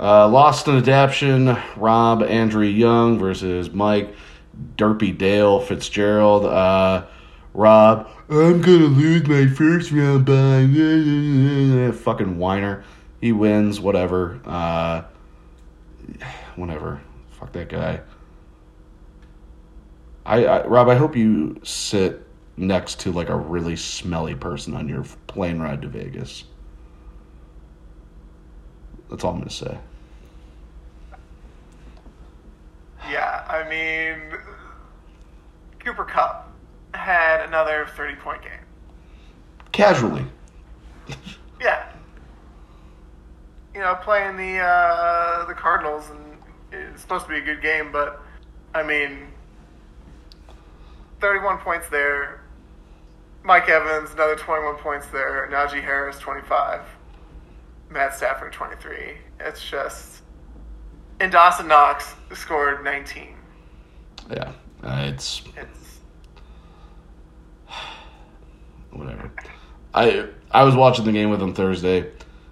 uh, 0.00 0.28
lost 0.28 0.68
in 0.68 0.76
adaption. 0.76 1.56
Rob 1.76 2.22
Andrew 2.22 2.64
Young 2.66 3.18
versus 3.18 3.70
Mike 3.72 4.14
Derpy 4.76 5.16
Dale 5.16 5.60
Fitzgerald. 5.60 6.44
Uh, 6.46 7.04
Rob, 7.54 8.08
I'm 8.28 8.60
gonna 8.60 8.86
lose 8.86 9.26
my 9.26 9.46
first 9.46 9.90
round 9.92 10.26
by 10.26 11.92
fucking 11.96 12.38
whiner. 12.38 12.84
he 13.20 13.32
wins, 13.32 13.80
whatever. 13.80 14.40
Uh, 14.44 15.02
whatever. 16.56 17.00
Fuck 17.38 17.52
that 17.52 17.68
guy. 17.68 18.00
I, 20.24 20.44
I 20.44 20.66
Rob, 20.66 20.88
I 20.88 20.96
hope 20.96 21.16
you 21.16 21.60
sit 21.62 22.25
next 22.56 23.00
to 23.00 23.12
like 23.12 23.28
a 23.28 23.36
really 23.36 23.76
smelly 23.76 24.34
person 24.34 24.74
on 24.74 24.88
your 24.88 25.04
plane 25.26 25.58
ride 25.58 25.82
to 25.82 25.88
Vegas. 25.88 26.44
That's 29.10 29.24
all 29.24 29.32
I'm 29.32 29.38
gonna 29.38 29.50
say. 29.50 29.78
Yeah, 33.08 33.44
I 33.48 33.68
mean, 33.68 34.38
Cooper 35.78 36.04
Kupp 36.04 36.52
had 36.94 37.42
another 37.46 37.86
30 37.96 38.16
point 38.16 38.42
game. 38.42 38.52
Casually. 39.72 40.24
Yeah. 41.58 41.90
You 43.74 43.80
know, 43.80 43.94
playing 44.02 44.36
the 44.36 44.58
uh, 44.58 45.46
the 45.46 45.54
Cardinals, 45.54 46.10
and 46.10 46.36
it's 46.70 47.00
supposed 47.00 47.24
to 47.24 47.30
be 47.30 47.38
a 47.38 47.40
good 47.40 47.62
game, 47.62 47.90
but 47.90 48.22
I 48.74 48.82
mean, 48.82 49.28
31 51.20 51.58
points 51.58 51.88
there. 51.88 52.42
Mike 53.46 53.68
Evans, 53.68 54.10
another 54.12 54.34
21 54.34 54.74
points 54.74 55.06
there. 55.06 55.48
Najee 55.52 55.80
Harris, 55.80 56.18
25. 56.18 56.80
Matt 57.88 58.12
Stafford, 58.12 58.52
23. 58.52 59.18
It's 59.38 59.64
just. 59.70 60.22
And 61.20 61.30
Dawson 61.30 61.68
Knox 61.68 62.16
scored 62.34 62.82
19. 62.82 63.36
Yeah. 64.30 64.52
Uh, 64.82 65.10
it's 65.12 65.42
It's. 65.56 66.00
whatever. 68.90 69.30
I 69.94 70.26
I 70.50 70.64
was 70.64 70.74
watching 70.74 71.04
the 71.04 71.12
game 71.12 71.30
with 71.30 71.40
him 71.40 71.54
Thursday. 71.54 72.10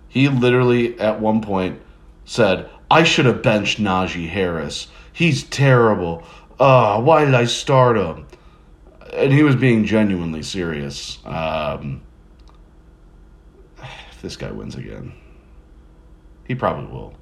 He 0.08 0.28
literally 0.28 0.98
at 1.00 1.20
one 1.20 1.42
point 1.42 1.82
said, 2.24 2.70
"I 2.88 3.02
should 3.02 3.26
have 3.26 3.42
benched 3.42 3.82
Najee 3.82 4.28
Harris. 4.28 4.86
He's 5.12 5.42
terrible. 5.42 6.22
Uh, 6.58 7.00
why 7.00 7.24
did 7.24 7.34
I 7.34 7.46
start 7.46 7.96
him?" 7.96 8.26
And 9.14 9.32
he 9.32 9.42
was 9.42 9.54
being 9.56 9.84
genuinely 9.84 10.42
serious. 10.42 11.18
Um, 11.24 12.02
if 13.80 14.20
this 14.22 14.36
guy 14.36 14.50
wins 14.50 14.74
again, 14.74 15.12
he 16.46 16.54
probably 16.54 16.86
will. 16.92 17.14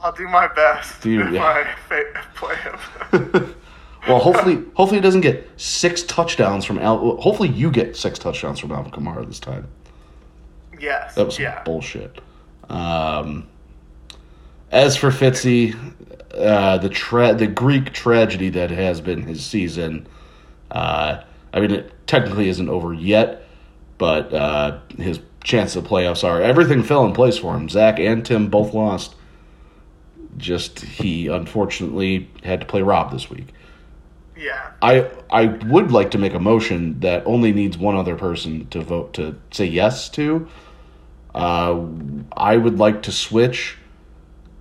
I'll 0.00 0.12
do 0.12 0.28
my 0.28 0.46
best 0.48 1.02
Do 1.02 1.10
you- 1.10 1.22
if 1.26 1.32
yeah. 1.32 1.44
I 1.44 2.24
play 2.34 2.56
him. 2.56 3.54
Well, 4.08 4.18
hopefully, 4.18 4.54
hopefully 4.74 4.96
he 4.96 5.02
doesn't 5.02 5.20
get 5.20 5.46
six 5.60 6.02
touchdowns 6.04 6.64
from 6.64 6.78
Al. 6.78 7.16
Hopefully, 7.18 7.50
you 7.50 7.70
get 7.70 7.94
six 7.94 8.18
touchdowns 8.18 8.58
from 8.58 8.72
Alvin 8.72 8.90
Kamara 8.90 9.26
this 9.26 9.38
time. 9.38 9.68
yes. 10.80 11.14
That 11.16 11.26
was 11.26 11.38
yeah. 11.38 11.62
bullshit. 11.64 12.18
Um, 12.70 13.46
as 14.72 14.96
for 14.96 15.10
Fitzy, 15.10 15.76
uh, 16.34 16.78
the 16.78 16.88
tra- 16.88 17.34
the 17.34 17.46
Greek 17.46 17.92
tragedy 17.92 18.48
that 18.48 18.70
has 18.70 19.02
been 19.02 19.20
his 19.20 19.44
season, 19.44 20.08
uh, 20.70 21.22
I 21.52 21.60
mean, 21.60 21.72
it 21.72 22.06
technically 22.06 22.48
isn't 22.48 22.68
over 22.68 22.92
yet, 22.92 23.44
but 23.98 24.32
uh, 24.32 24.78
his 24.96 25.20
chance 25.42 25.76
of 25.76 25.84
playoffs 25.84 26.24
are. 26.24 26.40
Everything 26.40 26.82
fell 26.82 27.04
in 27.04 27.12
place 27.12 27.38
for 27.38 27.56
him. 27.56 27.68
Zach 27.68 27.98
and 27.98 28.24
Tim 28.24 28.48
both 28.48 28.74
lost. 28.74 29.14
Just 30.36 30.80
he 30.80 31.26
unfortunately 31.26 32.30
had 32.44 32.60
to 32.60 32.66
play 32.66 32.82
Rob 32.82 33.10
this 33.10 33.28
week. 33.28 33.48
Yeah. 34.36 34.70
I 34.80 35.10
I 35.30 35.46
would 35.46 35.92
like 35.92 36.12
to 36.12 36.18
make 36.18 36.34
a 36.34 36.38
motion 36.38 37.00
that 37.00 37.26
only 37.26 37.52
needs 37.52 37.76
one 37.76 37.96
other 37.96 38.16
person 38.16 38.66
to 38.68 38.80
vote 38.80 39.12
to 39.14 39.38
say 39.50 39.66
yes 39.66 40.08
to. 40.10 40.48
Uh, 41.34 41.84
I 42.36 42.56
would 42.56 42.78
like 42.78 43.02
to 43.02 43.12
switch 43.12 43.76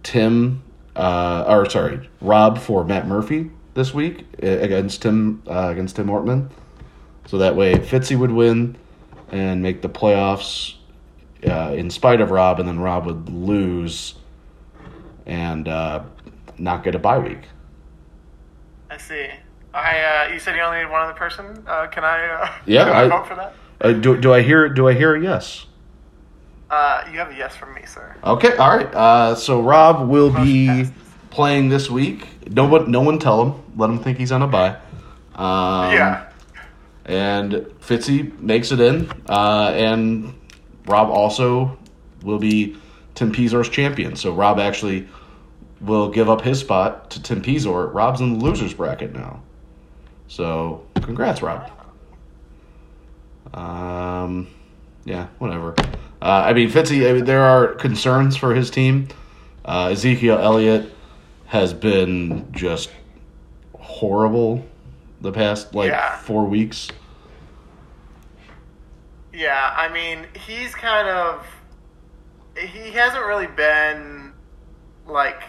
Tim, 0.03 0.63
uh, 0.95 1.45
or 1.47 1.69
sorry, 1.69 2.09
Rob 2.19 2.57
for 2.57 2.83
Matt 2.83 3.07
Murphy 3.07 3.51
this 3.73 3.93
week 3.93 4.25
uh, 4.41 4.47
against 4.47 5.01
Tim 5.01 5.43
uh, 5.47 5.69
against 5.69 5.95
Tim 5.95 6.07
Ortman, 6.07 6.49
so 7.27 7.37
that 7.37 7.55
way 7.55 7.75
Fitzy 7.75 8.17
would 8.17 8.31
win 8.31 8.77
and 9.31 9.61
make 9.61 9.81
the 9.81 9.89
playoffs 9.89 10.75
uh, 11.47 11.73
in 11.75 11.89
spite 11.89 12.21
of 12.21 12.31
Rob, 12.31 12.59
and 12.59 12.67
then 12.67 12.79
Rob 12.79 13.05
would 13.05 13.29
lose 13.29 14.15
and 15.25 15.67
uh, 15.67 16.03
not 16.57 16.83
get 16.83 16.95
a 16.95 16.99
bye 16.99 17.19
week. 17.19 17.43
I 18.89 18.97
see. 18.97 19.27
I 19.73 20.27
uh, 20.27 20.33
you 20.33 20.39
said 20.39 20.55
you 20.55 20.61
only 20.61 20.79
need 20.79 20.89
one 20.89 21.01
other 21.01 21.13
person. 21.13 21.63
Uh, 21.67 21.87
can 21.87 22.03
I? 22.03 22.27
Uh, 22.27 22.51
Yeah, 22.65 22.91
I, 22.91 23.07
vote 23.07 23.27
for 23.27 23.35
that. 23.35 23.53
Uh, 23.79 23.93
do, 23.93 24.19
do 24.19 24.33
I 24.33 24.41
hear 24.41 24.67
do 24.69 24.87
I 24.87 24.93
hear 24.93 25.15
a 25.15 25.21
yes? 25.21 25.67
Uh, 26.69 27.03
you 27.11 27.17
have 27.17 27.31
a 27.31 27.35
yes 27.35 27.55
from 27.55 27.73
me, 27.73 27.81
sir. 27.85 28.15
Okay, 28.23 28.55
all 28.57 28.75
right. 28.75 28.93
Uh, 28.93 29.35
so 29.35 29.61
Rob 29.61 30.07
will 30.07 30.29
be 30.29 30.67
passes. 30.67 30.93
Playing 31.29 31.69
this 31.69 31.89
week. 31.89 32.27
No 32.49 32.65
one, 32.67 32.91
no 32.91 33.01
one 33.01 33.19
tell 33.19 33.43
him. 33.45 33.63
Let 33.75 33.89
him 33.89 33.99
think 33.99 34.17
he's 34.17 34.31
on 34.31 34.41
a 34.41 34.47
bye. 34.47 34.77
Um, 35.35 35.93
yeah. 35.93 36.29
And 37.05 37.53
Fitzy 37.81 38.37
makes 38.39 38.71
it 38.71 38.79
in, 38.79 39.09
uh, 39.27 39.71
and 39.75 40.33
Rob 40.85 41.09
also 41.09 41.77
will 42.23 42.37
be 42.37 42.77
Tim 43.15 43.31
Pizor's 43.31 43.69
champion. 43.69 44.15
So 44.15 44.33
Rob 44.33 44.59
actually 44.59 45.07
will 45.81 46.09
give 46.09 46.29
up 46.29 46.41
his 46.41 46.59
spot 46.59 47.09
to 47.11 47.21
Tim 47.23 47.41
Pizor. 47.41 47.93
Rob's 47.93 48.21
in 48.21 48.37
the 48.37 48.45
losers 48.45 48.73
bracket 48.73 49.13
now. 49.13 49.41
So 50.27 50.85
congrats, 50.95 51.41
Rob. 51.41 51.71
Um, 53.53 54.47
yeah, 55.05 55.27
whatever. 55.39 55.73
Uh, 56.21 56.43
I 56.45 56.53
mean, 56.53 56.69
Fitzy, 56.69 57.09
I 57.09 57.13
mean, 57.13 57.25
there 57.25 57.43
are 57.43 57.73
concerns 57.75 58.35
for 58.35 58.53
his 58.53 58.69
team. 58.69 59.07
Uh, 59.65 59.89
Ezekiel 59.91 60.37
Elliott 60.37 60.93
has 61.49 61.73
been 61.73 62.47
just 62.51 62.89
horrible 63.77 64.63
the 65.21 65.31
past 65.31 65.73
like 65.75 65.89
Yeah. 65.89 66.15
four 66.17 66.45
weeks. 66.45 66.87
Yeah. 69.33 69.73
I 69.75 69.89
mean, 69.89 70.25
he's 70.47 70.73
kind 70.75 71.07
of. 71.07 71.45
He 72.57 72.91
hasn't 72.91 73.25
really 73.25 73.47
been 73.47 74.33
like 75.07 75.41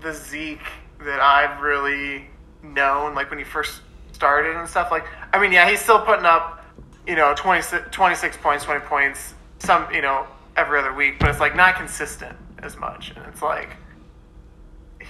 the 0.00 0.12
Zeke 0.12 0.58
that 1.04 1.20
I've 1.20 1.60
really 1.60 2.26
known. 2.62 3.14
Like 3.14 3.30
when 3.30 3.38
he 3.38 3.44
first 3.44 3.80
started 4.12 4.56
and 4.56 4.68
stuff. 4.68 4.90
Like, 4.90 5.06
I 5.32 5.40
mean, 5.40 5.52
yeah, 5.52 5.68
he's 5.70 5.80
still 5.80 6.00
putting 6.00 6.24
up, 6.24 6.64
you 7.06 7.14
know, 7.14 7.34
26, 7.36 7.86
26 7.92 8.36
points, 8.38 8.64
twenty 8.64 8.80
points, 8.80 9.34
some, 9.60 9.86
you 9.94 10.02
know, 10.02 10.26
every 10.56 10.80
other 10.80 10.92
week, 10.92 11.20
but 11.20 11.28
it's 11.30 11.38
like 11.38 11.54
not 11.54 11.76
consistent 11.76 12.36
as 12.60 12.76
much, 12.76 13.12
and 13.14 13.24
it's 13.26 13.40
like 13.42 13.76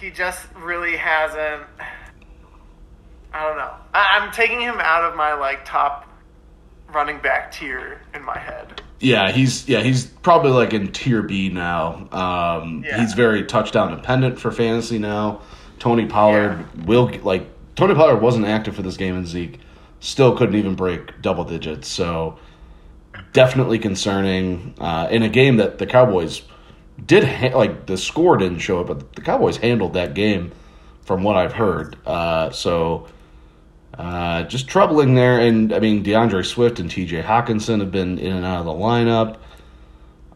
he 0.00 0.10
just 0.10 0.46
really 0.56 0.96
hasn't. 0.96 1.64
I 3.32 3.46
don't 3.46 3.56
know. 3.56 3.74
I, 3.92 4.18
I'm 4.20 4.32
taking 4.32 4.60
him 4.60 4.76
out 4.78 5.04
of 5.04 5.16
my 5.16 5.34
like 5.34 5.64
top 5.64 6.08
running 6.92 7.18
back 7.18 7.52
tier 7.52 8.00
in 8.14 8.22
my 8.24 8.38
head. 8.38 8.82
Yeah, 9.00 9.30
he's 9.30 9.68
yeah 9.68 9.80
he's 9.80 10.06
probably 10.06 10.50
like 10.50 10.72
in 10.72 10.90
tier 10.92 11.22
B 11.22 11.50
now. 11.50 12.08
Um, 12.10 12.82
Yeah. 12.84 13.00
He's 13.00 13.14
very 13.14 13.44
touchdown 13.44 13.94
dependent 13.94 14.38
for 14.38 14.50
fantasy 14.50 14.98
now. 14.98 15.42
Tony 15.78 16.06
Pollard 16.06 16.86
will 16.86 17.10
like 17.22 17.46
Tony 17.76 17.94
Pollard 17.94 18.16
wasn't 18.20 18.46
active 18.46 18.74
for 18.74 18.82
this 18.82 18.96
game, 18.96 19.14
and 19.16 19.26
Zeke 19.26 19.60
still 20.00 20.36
couldn't 20.36 20.56
even 20.56 20.74
break 20.74 21.20
double 21.22 21.44
digits. 21.44 21.86
So 21.88 22.38
definitely 23.32 23.78
concerning 23.78 24.74
uh, 24.78 25.08
in 25.10 25.22
a 25.22 25.28
game 25.28 25.58
that 25.58 25.78
the 25.78 25.86
Cowboys 25.86 26.42
did 27.06 27.24
ha- 27.24 27.56
like 27.56 27.86
the 27.86 27.96
score 27.96 28.36
didn't 28.36 28.58
show 28.58 28.80
it, 28.80 28.86
but 28.86 29.14
the 29.14 29.22
Cowboys 29.22 29.56
handled 29.56 29.94
that 29.94 30.14
game 30.14 30.52
from 31.02 31.22
what 31.22 31.36
I've 31.36 31.54
heard. 31.54 31.96
Uh, 32.06 32.50
so. 32.50 33.08
Uh, 33.96 34.44
just 34.44 34.68
troubling 34.68 35.16
there, 35.16 35.40
and 35.40 35.72
I 35.72 35.80
mean 35.80 36.04
D'Andre 36.04 36.44
Swift 36.44 36.78
and 36.78 36.88
T.J. 36.88 37.20
Hockenson 37.22 37.80
have 37.80 37.90
been 37.90 38.16
in 38.18 38.32
and 38.32 38.46
out 38.46 38.60
of 38.60 38.66
the 38.66 38.70
lineup. 38.72 39.38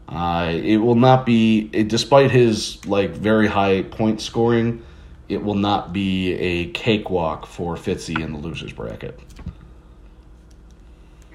Uh, 0.09 0.51
it 0.53 0.77
will 0.77 0.95
not 0.95 1.25
be, 1.25 1.69
it, 1.71 1.87
despite 1.87 2.29
his 2.29 2.85
like 2.85 3.11
very 3.11 3.47
high 3.47 3.83
point 3.83 4.21
scoring, 4.21 4.83
it 5.29 5.43
will 5.43 5.55
not 5.55 5.93
be 5.93 6.33
a 6.33 6.67
cakewalk 6.71 7.45
for 7.45 7.75
Fitzy 7.75 8.19
in 8.21 8.33
the 8.33 8.37
losers 8.37 8.73
bracket. 8.73 9.19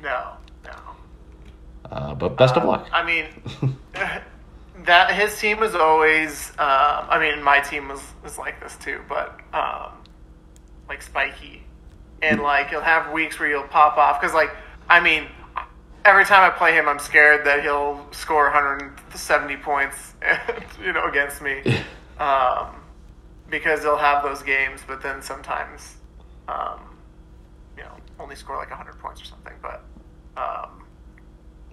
No, 0.02 0.32
no. 0.64 0.72
Uh, 1.90 2.14
but 2.14 2.36
best 2.36 2.56
of 2.56 2.64
luck. 2.64 2.88
I 2.92 3.04
mean, 3.04 3.26
that 4.84 5.12
his 5.14 5.38
team 5.38 5.60
was 5.60 5.74
always. 5.74 6.50
Um, 6.50 7.06
I 7.08 7.18
mean, 7.18 7.42
my 7.42 7.60
team 7.60 7.88
was 7.88 8.02
was 8.22 8.38
like 8.38 8.60
this 8.60 8.76
too, 8.76 9.00
but 9.08 9.40
um, 9.52 9.92
like 10.88 11.02
spiky, 11.02 11.64
and 12.22 12.40
like 12.40 12.70
he'll 12.70 12.80
have 12.80 13.12
weeks 13.12 13.38
where 13.38 13.48
he'll 13.48 13.68
pop 13.68 13.96
off 13.96 14.20
because, 14.20 14.34
like, 14.34 14.50
I 14.88 15.00
mean, 15.00 15.26
every 16.04 16.24
time 16.24 16.50
I 16.50 16.54
play 16.54 16.74
him, 16.74 16.88
I'm 16.88 16.98
scared 16.98 17.46
that 17.46 17.62
he'll 17.62 18.06
score 18.12 18.44
170 18.44 19.56
points, 19.58 20.14
you 20.82 20.92
know, 20.92 21.06
against 21.06 21.42
me, 21.42 21.62
um, 22.18 22.76
because 23.50 23.82
he'll 23.82 23.96
have 23.96 24.22
those 24.22 24.42
games, 24.42 24.80
but 24.86 25.02
then 25.02 25.22
sometimes, 25.22 25.96
um, 26.46 26.80
you 27.76 27.82
know, 27.82 27.92
only 28.18 28.36
score 28.36 28.56
like 28.56 28.70
100 28.70 28.98
points 28.98 29.20
or 29.22 29.24
something, 29.24 29.54
but. 29.62 29.82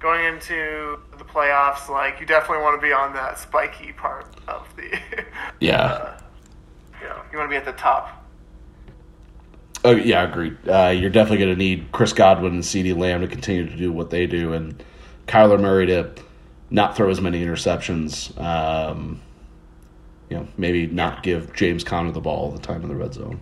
Going 0.06 0.36
into 0.36 1.00
the 1.18 1.24
playoffs, 1.24 1.90
like 1.90 2.20
you 2.20 2.28
definitely 2.28 2.64
want 2.64 2.80
to 2.80 2.88
be 2.88 2.94
on 2.94 3.12
that 3.14 3.40
spiky 3.40 3.92
part 3.92 4.28
of 4.48 4.68
the. 4.76 5.00
Yeah. 5.60 6.20
you 7.02 7.08
know, 7.08 7.22
you 7.32 7.40
want 7.40 7.50
to 7.50 7.52
be 7.52 7.56
at 7.56 7.66
the 7.66 7.72
top. 7.72 8.24
Oh 9.84 9.96
yeah, 9.96 10.22
agreed. 10.22 10.58
Uh, 10.70 10.90
you're 10.96 11.10
definitely 11.10 11.40
going 11.44 11.56
to 11.56 11.58
need 11.58 11.92
Chris 11.92 12.14
Godwin 12.14 12.54
and 12.54 12.62
CeeDee 12.62 12.96
Lamb 12.96 13.22
to 13.22 13.28
continue 13.28 13.68
to 13.68 13.76
do 13.76 13.92
what 13.92 14.12
they 14.12 14.28
do, 14.28 14.54
and 14.54 14.84
Kyler 15.28 15.60
Murray 15.60 15.88
to 15.88 16.12
not 16.70 16.96
throw 16.96 17.10
as 17.10 17.20
many 17.20 17.44
interceptions. 17.44 18.40
Um, 18.40 19.24
you 20.30 20.38
know, 20.38 20.48
maybe 20.56 20.86
not 20.86 21.24
give 21.24 21.52
James 21.56 21.84
Conner 21.84 22.12
the 22.12 22.22
ball 22.22 22.42
all 22.42 22.52
the 22.52 22.60
time 22.60 22.84
in 22.84 22.90
the 22.90 22.96
red 22.96 23.16
zone. 23.16 23.42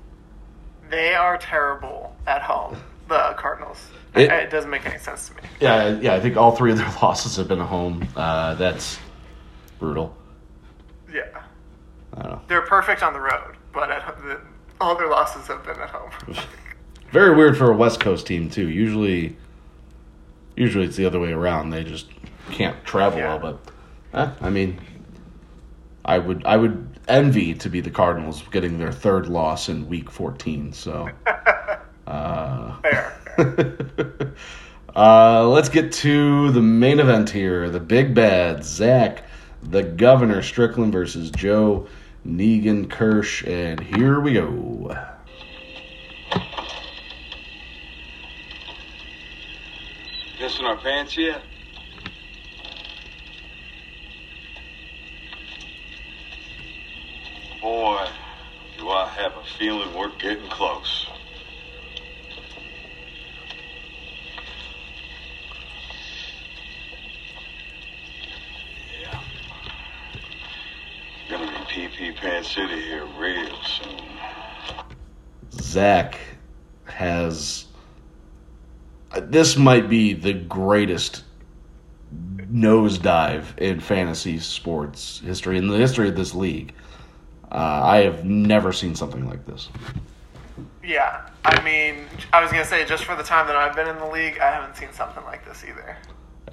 They 0.89 1.13
are 1.13 1.38
terrible 1.38 2.15
at 2.26 2.41
home. 2.41 2.78
The 3.13 3.34
Cardinals. 3.38 3.78
It- 4.15 4.32
It, 4.32 4.49
doesn't 4.49 4.69
make 4.69 4.86
any 4.86 4.97
sense 4.99 5.30
to 5.30 5.36
me. 5.36 5.41
Yeah, 5.60 5.97
yeah. 5.99 6.13
I 6.15 6.19
think 6.19 6.36
all 6.38 6.56
three 6.56 6.71
of 6.71 6.78
their 6.78 6.88
losses 7.02 7.36
have 7.38 7.47
been 7.47 7.60
at 7.62 7.67
home. 7.67 8.08
Uh, 8.15 8.56
that's 8.56 8.99
brutal. 9.80 10.15
Yeah, 11.12 11.23
I 12.15 12.21
don't 12.21 12.32
know. 12.32 12.41
they're 12.47 12.62
perfect 12.63 13.04
on 13.04 13.13
the 13.13 13.19
road, 13.19 13.56
but 13.71 13.91
at, 13.91 14.17
the, 14.23 14.39
all 14.82 14.95
their 14.95 15.10
losses 15.10 15.45
have 15.47 15.63
been 15.63 15.80
at 15.80 15.89
home. 15.89 16.10
Very 17.12 17.36
weird 17.36 17.56
for 17.58 17.71
a 17.71 17.76
West 17.76 17.99
Coast 17.99 18.26
team 18.26 18.49
too. 18.49 18.67
Usually, 18.69 19.36
usually 20.56 20.86
it's 20.86 20.95
the 20.95 21.06
other 21.06 21.19
way 21.19 21.32
around. 21.32 21.69
They 21.69 21.84
just 21.84 22.08
can't 22.52 22.84
travel 22.84 23.19
Yeah. 23.19 23.36
well. 23.38 23.60
But 24.13 24.19
eh, 24.19 24.32
I 24.41 24.49
mean, 24.49 24.80
I 26.06 26.17
would 26.17 26.43
I 26.45 26.58
would 26.58 26.88
envy 27.08 27.54
to 27.56 27.69
be 27.69 27.80
the 27.82 27.91
Cardinals 27.91 28.41
getting 28.52 28.80
their 28.80 28.91
third 28.91 29.28
loss 29.28 29.69
in 29.69 29.88
Week 29.88 30.10
14. 30.10 30.73
So. 30.73 31.10
Uh, 32.06 32.80
Fair. 32.82 33.13
uh, 34.96 35.48
let's 35.48 35.70
get 35.70 35.92
to 35.92 36.52
the 36.52 36.62
main 36.62 37.00
event 37.00 37.30
here. 37.30 37.70
The 37.70 37.80
big 37.80 38.13
bad 38.13 38.63
Zach, 38.63 39.24
the 39.62 39.84
Governor 39.84 40.42
Strickland 40.42 40.92
versus 40.92 41.32
Joe 41.32 41.88
Negan 42.26 42.89
Kirsch, 42.89 43.44
and 43.46 43.80
here 43.80 44.20
we 44.20 44.34
go. 44.34 44.98
Pissing 50.38 50.63
our 50.63 50.78
pants 50.78 51.18
yet? 51.18 51.42
Boy, 57.62 58.08
do 58.78 58.89
I 58.89 59.08
have 59.08 59.38
a 59.38 59.44
feeling 59.58 59.94
we're 59.94 60.16
getting 60.18 60.50
close. 60.50 61.08
Gonna 71.63 71.89
PP 71.89 72.15
Pan 72.15 72.43
City 72.43 72.82
here 72.82 73.06
real 73.17 73.56
soon. 73.63 74.02
Zach 75.52 76.17
has. 76.86 77.65
uh, 79.12 79.21
This 79.23 79.58
might 79.58 79.89
be 79.89 80.13
the 80.13 80.34
greatest 80.34 81.23
nosedive 82.52 83.58
in 83.58 83.80
fantasy 83.80 84.39
sports 84.39 85.19
history, 85.19 85.58
in 85.58 85.67
the 85.67 85.78
history 85.78 86.10
of 86.10 86.15
this 86.15 86.34
league. 86.36 86.73
Uh, 87.52 87.82
I 87.84 87.97
have 87.99 88.26
never 88.26 88.71
seen 88.73 88.95
something 88.95 89.28
like 89.28 89.45
this. 89.45 89.69
yeah, 90.84 91.30
I 91.45 91.62
mean, 91.63 92.06
I 92.32 92.41
was 92.41 92.52
gonna 92.52 92.65
say 92.65 92.86
just 92.86 93.06
for 93.06 93.15
the 93.15 93.23
time 93.23 93.47
that 93.47 93.56
I've 93.56 93.76
been 93.76 93.88
in 93.88 93.97
the 93.97 94.08
league, 94.08 94.39
I 94.39 94.52
haven't 94.52 94.76
seen 94.76 94.91
something 94.91 95.23
like 95.23 95.45
this 95.45 95.63
either. 95.63 95.97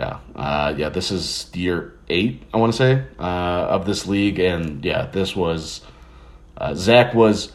Yeah, 0.00 0.20
uh, 0.34 0.72
yeah. 0.78 0.88
This 0.88 1.10
is 1.10 1.50
year 1.52 1.92
eight, 2.08 2.44
I 2.54 2.56
want 2.56 2.72
to 2.72 2.76
say, 2.78 3.04
uh, 3.18 3.22
of 3.22 3.84
this 3.84 4.06
league, 4.06 4.38
and 4.38 4.82
yeah, 4.82 5.04
this 5.04 5.36
was 5.36 5.82
uh, 6.56 6.72
Zach 6.74 7.12
was 7.12 7.52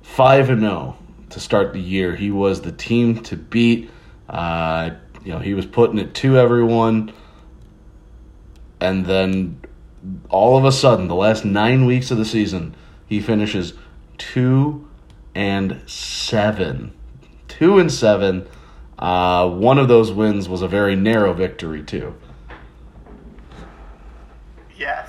five 0.00 0.50
and 0.50 0.60
zero 0.60 0.96
to 1.30 1.40
start 1.40 1.72
the 1.72 1.80
year. 1.80 2.14
He 2.14 2.30
was 2.30 2.60
the 2.60 2.70
team 2.70 3.20
to 3.24 3.36
beat. 3.36 3.90
Uh, 4.28 4.90
you 5.24 5.32
know, 5.32 5.40
he 5.40 5.54
was 5.54 5.66
putting 5.66 5.98
it 5.98 6.14
to 6.14 6.38
everyone, 6.38 7.12
and 8.80 9.04
then 9.04 9.60
all 10.28 10.56
of 10.56 10.64
a 10.64 10.70
sudden, 10.70 11.08
the 11.08 11.16
last 11.16 11.44
nine 11.44 11.86
weeks 11.86 12.12
of 12.12 12.18
the 12.18 12.24
season, 12.24 12.76
he 13.08 13.18
finishes 13.20 13.72
two 14.16 14.88
and 15.34 15.82
seven. 15.90 16.92
Two 17.48 17.80
and 17.80 17.90
seven. 17.90 18.46
Uh, 19.00 19.48
one 19.48 19.78
of 19.78 19.88
those 19.88 20.12
wins 20.12 20.48
was 20.48 20.60
a 20.62 20.68
very 20.68 20.94
narrow 20.94 21.32
victory 21.32 21.82
too. 21.82 22.14
Yes. 24.76 25.08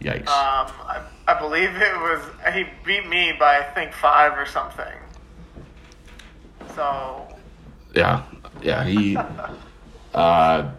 Yikes! 0.00 0.28
Um, 0.28 0.70
I, 0.86 1.02
I 1.26 1.38
believe 1.38 1.70
it 1.74 1.96
was 2.00 2.20
he 2.54 2.64
beat 2.84 3.06
me 3.08 3.32
by 3.38 3.58
I 3.58 3.62
think 3.62 3.92
five 3.92 4.38
or 4.38 4.46
something. 4.46 4.92
So 6.74 7.26
yeah, 7.94 8.22
yeah. 8.62 8.84
He. 8.84 9.16
uh, 10.14 10.70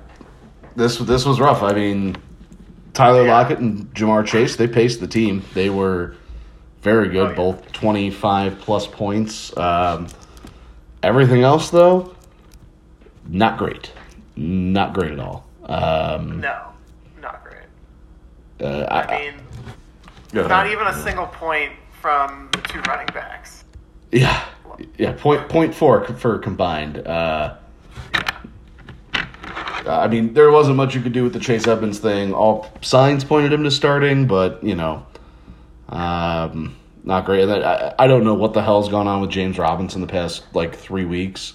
this 0.76 0.98
this 1.00 1.26
was 1.26 1.40
rough. 1.40 1.64
I 1.64 1.74
mean, 1.74 2.16
Tyler 2.94 3.26
Yeah. 3.26 3.34
Lockett 3.34 3.60
and 3.60 3.94
Ja'Marr 3.94 4.26
Chase 4.26 4.56
they 4.56 4.68
paced 4.68 5.00
the 5.00 5.08
team. 5.08 5.44
They 5.54 5.70
were 5.70 6.16
very 6.82 7.10
good, 7.10 7.28
Oh, 7.28 7.30
yeah. 7.30 7.36
both 7.36 7.72
twenty 7.72 8.12
five 8.12 8.60
plus 8.60 8.86
points. 8.86 9.56
Um, 9.58 10.08
everything 11.02 11.42
else 11.42 11.70
though, 11.70 12.15
not 13.28 13.58
great. 13.58 13.92
Not 14.36 14.94
great 14.94 15.12
at 15.12 15.20
all. 15.20 15.46
Um, 15.66 16.42
no, 16.42 16.74
not 17.22 17.44
great. 17.44 17.64
uh, 18.62 18.86
I 18.90 19.20
mean, 19.20 19.34
go 20.32 20.42
ahead. 20.42 20.50
not 20.50 20.68
even 20.68 20.88
a 20.88 20.94
single 21.04 21.28
point 21.28 21.72
from 22.02 22.50
the 22.52 22.60
two 22.62 22.82
running 22.82 23.08
backs. 23.08 23.64
Yeah, 24.12 24.46
yeah. 24.98 25.14
Point 25.14 25.50
point 25.50 25.74
four 25.74 26.06
for 26.06 26.38
combined. 26.40 27.00
Uh, 27.08 27.58
I 29.88 30.08
mean, 30.08 30.34
there 30.34 30.52
wasn't 30.52 30.78
much 30.78 30.96
you 30.96 31.02
could 31.02 31.14
do 31.14 31.24
with 31.24 31.34
the 31.34 31.40
Chase 31.40 31.68
Evans 31.68 32.00
thing. 32.00 32.34
All 32.34 32.72
signs 32.82 33.24
pointed 33.24 33.54
him 33.54 33.64
to 33.64 33.72
starting, 33.72 34.28
but 34.28 34.64
you 34.64 34.76
know, 34.76 35.06
um, 35.90 36.76
not 37.04 37.26
great. 37.26 37.48
I, 37.48 37.94
I 37.98 38.08
don't 38.08 38.24
know 38.24 38.34
what 38.34 38.54
the 38.54 38.62
hell's 38.64 38.90
gone 38.90 39.08
on 39.08 39.22
with 39.22 39.30
James 39.30 39.58
Robinson 39.58 40.02
the 40.02 40.08
past 40.08 40.44
like 40.54 40.76
three 40.76 41.06
weeks. 41.06 41.54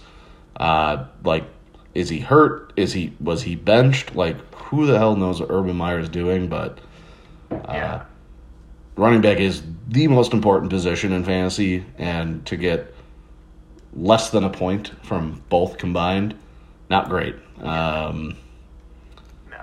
Uh, 0.57 1.07
like, 1.25 1.45
is 1.95 2.09
he 2.09 2.21
hurt? 2.21 2.73
Is 2.77 2.93
he 2.93 3.13
was 3.21 3.43
he 3.43 3.57
benched? 3.57 4.15
Like, 4.15 4.37
who 4.55 4.87
the 4.87 4.99
hell 4.99 5.17
knows 5.17 5.41
what 5.41 5.51
Urban 5.51 5.77
Meyer 5.77 5.99
is 5.99 6.09
doing? 6.09 6.49
But 6.49 6.79
Yeah. 7.51 8.03
running 8.97 9.21
back 9.21 9.39
is 9.39 9.63
the 9.89 10.07
most 10.09 10.33
important 10.33 10.71
position 10.71 11.13
in 11.13 11.25
fantasy, 11.25 11.85
and 11.99 12.45
to 12.47 12.57
get 12.57 12.95
less 13.95 14.31
than 14.31 14.45
a 14.45 14.51
point 14.51 14.93
from 15.03 15.43
both 15.49 15.79
combined, 15.79 16.35
not 16.89 17.09
great. 17.09 17.35
Um, 17.61 18.37
No. 19.51 19.59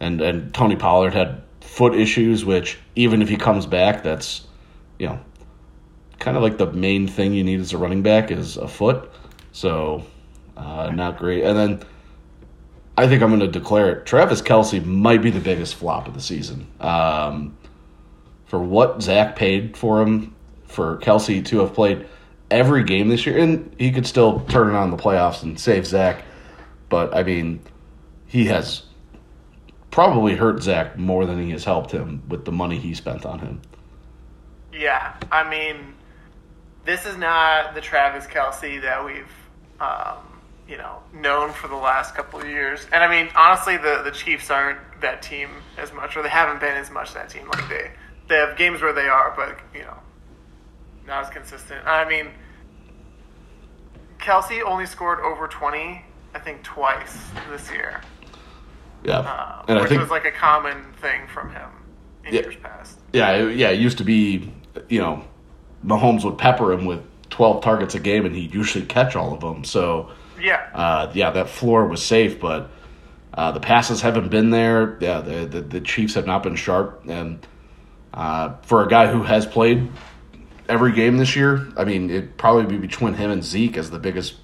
and 0.00 0.20
and 0.20 0.54
Tony 0.54 0.76
Pollard 0.76 1.12
had 1.14 1.42
foot 1.60 1.94
issues, 1.94 2.44
which 2.44 2.78
even 2.94 3.20
if 3.20 3.28
he 3.28 3.36
comes 3.36 3.66
back, 3.66 4.02
that's 4.04 4.46
you 4.98 5.08
know 5.08 5.18
kind 6.20 6.36
of 6.36 6.42
like 6.42 6.56
the 6.56 6.70
main 6.72 7.08
thing 7.08 7.34
you 7.34 7.42
need 7.42 7.58
as 7.60 7.72
a 7.72 7.78
running 7.78 8.02
back 8.02 8.30
is 8.30 8.56
a 8.56 8.68
foot. 8.68 9.10
So 9.52 10.04
uh, 10.56 10.90
not 10.90 11.18
great. 11.18 11.44
And 11.44 11.56
then 11.56 11.82
I 12.96 13.08
think 13.08 13.22
I'm 13.22 13.30
going 13.30 13.40
to 13.40 13.48
declare 13.48 13.90
it. 13.90 14.06
Travis 14.06 14.40
Kelce 14.40 14.84
might 14.84 15.22
be 15.22 15.30
the 15.30 15.40
biggest 15.40 15.74
flop 15.74 16.06
of 16.06 16.14
the 16.14 16.20
season. 16.20 16.66
Um, 16.80 17.56
for 18.46 18.58
what 18.58 19.02
Zach 19.02 19.36
paid 19.36 19.76
for 19.76 20.00
him, 20.00 20.34
for 20.66 20.98
Kelce 20.98 21.44
to 21.46 21.58
have 21.60 21.74
played 21.74 22.06
every 22.50 22.84
game 22.84 23.08
this 23.08 23.26
year, 23.26 23.38
and 23.38 23.74
he 23.78 23.90
could 23.90 24.06
still 24.06 24.40
turn 24.46 24.70
it 24.70 24.76
on 24.76 24.90
the 24.90 24.96
playoffs 24.96 25.42
and 25.42 25.58
save 25.58 25.86
Zach. 25.86 26.24
But 26.88 27.14
I 27.14 27.22
mean, 27.22 27.60
he 28.26 28.46
has 28.46 28.82
probably 29.90 30.34
hurt 30.34 30.62
Zach 30.62 30.98
more 30.98 31.26
than 31.26 31.40
he 31.40 31.50
has 31.50 31.64
helped 31.64 31.90
him 31.90 32.22
with 32.28 32.44
the 32.44 32.52
money 32.52 32.78
he 32.78 32.94
spent 32.94 33.24
on 33.24 33.38
him. 33.38 33.62
Yeah, 34.72 35.14
I 35.30 35.48
mean, 35.48 35.94
this 36.84 37.06
is 37.06 37.16
not 37.16 37.74
the 37.74 37.80
Travis 37.80 38.26
Kelce 38.26 38.82
that 38.82 39.04
we've, 39.04 39.30
um, 39.80 40.16
you 40.68 40.76
know, 40.78 40.98
known 41.12 41.52
for 41.52 41.68
the 41.68 41.76
last 41.76 42.14
couple 42.14 42.40
of 42.40 42.46
years. 42.46 42.86
And 42.92 43.02
I 43.04 43.08
mean, 43.08 43.30
honestly, 43.36 43.76
the 43.76 44.00
the 44.04 44.10
Chiefs 44.10 44.50
aren't 44.50 44.78
that 45.00 45.22
team 45.22 45.48
as 45.76 45.92
much, 45.92 46.16
or 46.16 46.22
they 46.22 46.28
haven't 46.28 46.60
been 46.60 46.76
as 46.76 46.90
much 46.90 47.12
that 47.14 47.28
team. 47.28 47.48
Like 47.48 47.68
they 47.68 47.90
they 48.28 48.36
have 48.36 48.56
games 48.56 48.80
where 48.82 48.92
they 48.92 49.06
are, 49.08 49.32
but 49.36 49.58
you 49.74 49.82
know, 49.84 49.96
not 51.06 51.24
as 51.24 51.30
consistent. 51.30 51.86
I 51.86 52.08
mean, 52.08 52.28
Kelce 54.18 54.62
only 54.62 54.86
scored 54.86 55.20
over 55.20 55.46
twenty, 55.48 56.02
I 56.34 56.38
think, 56.38 56.62
twice 56.62 57.18
this 57.50 57.70
year, 57.70 58.00
Yeah, 59.04 59.18
uh, 59.18 59.64
and 59.68 59.78
I 59.78 59.82
which 59.82 59.90
think 59.90 60.00
was 60.00 60.10
like 60.10 60.24
a 60.24 60.30
common 60.32 60.92
thing 61.00 61.26
from 61.28 61.50
him 61.50 61.68
in 62.24 62.34
Yeah. 62.34 62.40
years 62.42 62.56
past. 62.56 62.98
yeah, 63.12 63.36
yeah, 63.48 63.68
it 63.70 63.78
used 63.80 63.98
to 63.98 64.04
be, 64.04 64.50
you 64.88 65.00
know, 65.00 65.24
Mahomes 65.84 66.24
would 66.24 66.38
pepper 66.38 66.72
him 66.72 66.86
with 66.86 67.02
12 67.28 67.62
targets 67.62 67.94
a 67.94 68.00
game 68.00 68.24
and 68.24 68.34
he'd 68.34 68.54
usually 68.54 68.86
catch 68.86 69.14
all 69.16 69.34
of 69.34 69.40
them. 69.40 69.64
So, 69.64 70.08
Yeah, 70.40 70.68
uh, 70.74 71.10
yeah, 71.14 71.30
that 71.30 71.48
floor 71.48 71.86
was 71.86 72.02
safe, 72.02 72.40
but 72.40 72.70
Uh, 73.36 73.50
the 73.50 73.58
passes 73.60 74.00
haven't 74.00 74.30
been 74.30 74.50
there. 74.50 74.96
Yeah, 75.00 75.20
the, 75.20 75.44
the 75.46 75.60
the 75.60 75.80
Chiefs 75.80 76.14
have 76.14 76.24
not 76.26 76.44
been 76.44 76.54
sharp, 76.54 77.02
and 77.08 77.44
uh, 78.12 78.54
for 78.62 78.84
a 78.84 78.88
guy 78.88 79.08
who 79.10 79.24
has 79.24 79.44
played 79.44 79.90
every 80.68 80.92
game 80.92 81.18
this 81.18 81.34
year, 81.34 81.66
I 81.76 81.82
mean, 81.84 82.10
it'd 82.10 82.36
probably 82.38 82.66
be 82.66 82.78
between 82.78 83.14
him 83.14 83.32
and 83.32 83.42
Zeke 83.42 83.76
as 83.76 83.90
the 83.90 83.98
biggest 83.98 84.34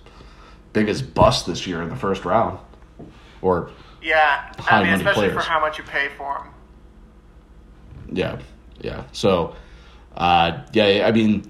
biggest 0.73 1.15
bust 1.15 1.47
this 1.47 1.67
year 1.69 1.83
in 1.83 1.89
the 1.89 1.95
first 1.97 2.25
round, 2.25 2.59
or 3.43 3.71
Yeah, 4.03 4.53
I 4.69 4.83
mean, 4.83 4.95
especially 4.95 5.29
players. 5.29 5.45
for 5.45 5.49
how 5.51 5.61
much 5.61 5.79
you 5.79 5.85
pay 5.85 6.09
for 6.19 6.39
him. 6.39 6.49
Yeah, 8.13 8.39
yeah. 8.81 9.05
So, 9.13 9.55
uh, 10.17 10.63
yeah, 10.73 11.07
I 11.07 11.13
mean, 11.13 11.45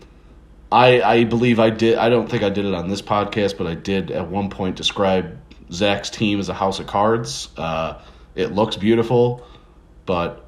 I 0.72 1.02
I 1.02 1.24
believe 1.24 1.58
I 1.58 1.70
did. 1.70 1.98
I 1.98 2.08
don't 2.08 2.28
think 2.28 2.42
I 2.42 2.50
did 2.50 2.64
it 2.64 2.74
on 2.74 2.88
this 2.88 3.02
podcast, 3.02 3.58
but 3.58 3.66
I 3.66 3.74
did 3.74 4.10
at 4.10 4.28
one 4.28 4.50
point 4.50 4.76
describe 4.76 5.38
Zach's 5.72 6.10
team 6.10 6.38
as 6.38 6.48
a 6.48 6.54
house 6.54 6.78
of 6.78 6.86
cards. 6.86 7.48
Uh, 7.56 8.00
it 8.34 8.52
looks 8.52 8.76
beautiful, 8.76 9.44
but 10.06 10.46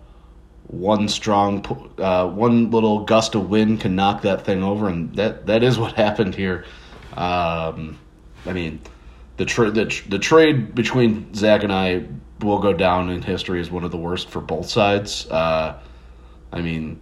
one 0.69 1.09
strong, 1.09 1.65
uh, 1.99 2.27
one 2.29 2.71
little 2.71 3.05
gust 3.05 3.35
of 3.35 3.51
wind 3.51 3.81
can 3.81 3.97
knock 3.97 4.23
that 4.23 4.45
thing 4.45 4.63
over, 4.63 4.89
and 4.89 5.15
that 5.17 5.47
that 5.47 5.63
is 5.63 5.79
what 5.79 5.93
happened 6.05 6.35
here. 6.35 6.65
Um, 7.17 7.99
I 8.47 8.53
mean, 8.53 8.81
the, 9.37 9.45
tra- 9.45 9.71
the 9.71 9.87
tr- 9.87 10.09
the 10.09 10.19
trade 10.19 10.75
between 10.75 11.35
Zach 11.35 11.63
and 11.63 11.73
I 11.73 12.07
will 12.41 12.59
go 12.59 12.73
down 12.73 13.11
in 13.11 13.23
history 13.23 13.61
as 13.61 13.71
one 13.71 13.85
of 13.85 13.91
the 13.91 13.99
worst 13.99 14.31
for 14.31 14.41
both 14.41 14.69
sides. 14.69 15.29
Uh, 15.29 15.79
I 16.53 16.61
mean, 16.61 17.01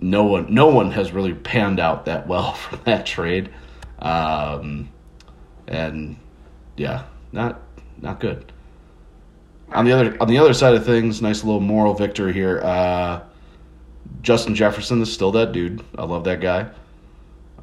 no 0.00 0.24
one 0.24 0.52
no 0.52 0.66
one 0.68 0.90
has 0.92 1.12
really 1.12 1.34
panned 1.34 1.80
out 1.80 2.04
that 2.06 2.26
well 2.26 2.52
from 2.54 2.80
that 2.84 3.06
trade, 3.06 3.50
um, 3.98 4.88
and 5.66 6.16
yeah, 6.76 7.04
not 7.32 7.60
not 8.00 8.20
good. 8.20 8.52
On 9.72 9.84
the 9.84 9.92
other 9.92 10.16
on 10.20 10.28
the 10.28 10.38
other 10.38 10.54
side 10.54 10.74
of 10.74 10.84
things, 10.84 11.20
nice 11.22 11.42
little 11.42 11.60
moral 11.60 11.94
victory 11.94 12.32
here. 12.32 12.60
Uh, 12.62 13.22
Justin 14.22 14.54
Jefferson 14.54 15.00
is 15.02 15.12
still 15.12 15.32
that 15.32 15.52
dude. 15.52 15.82
I 15.98 16.04
love 16.04 16.24
that 16.24 16.40
guy. 16.40 16.70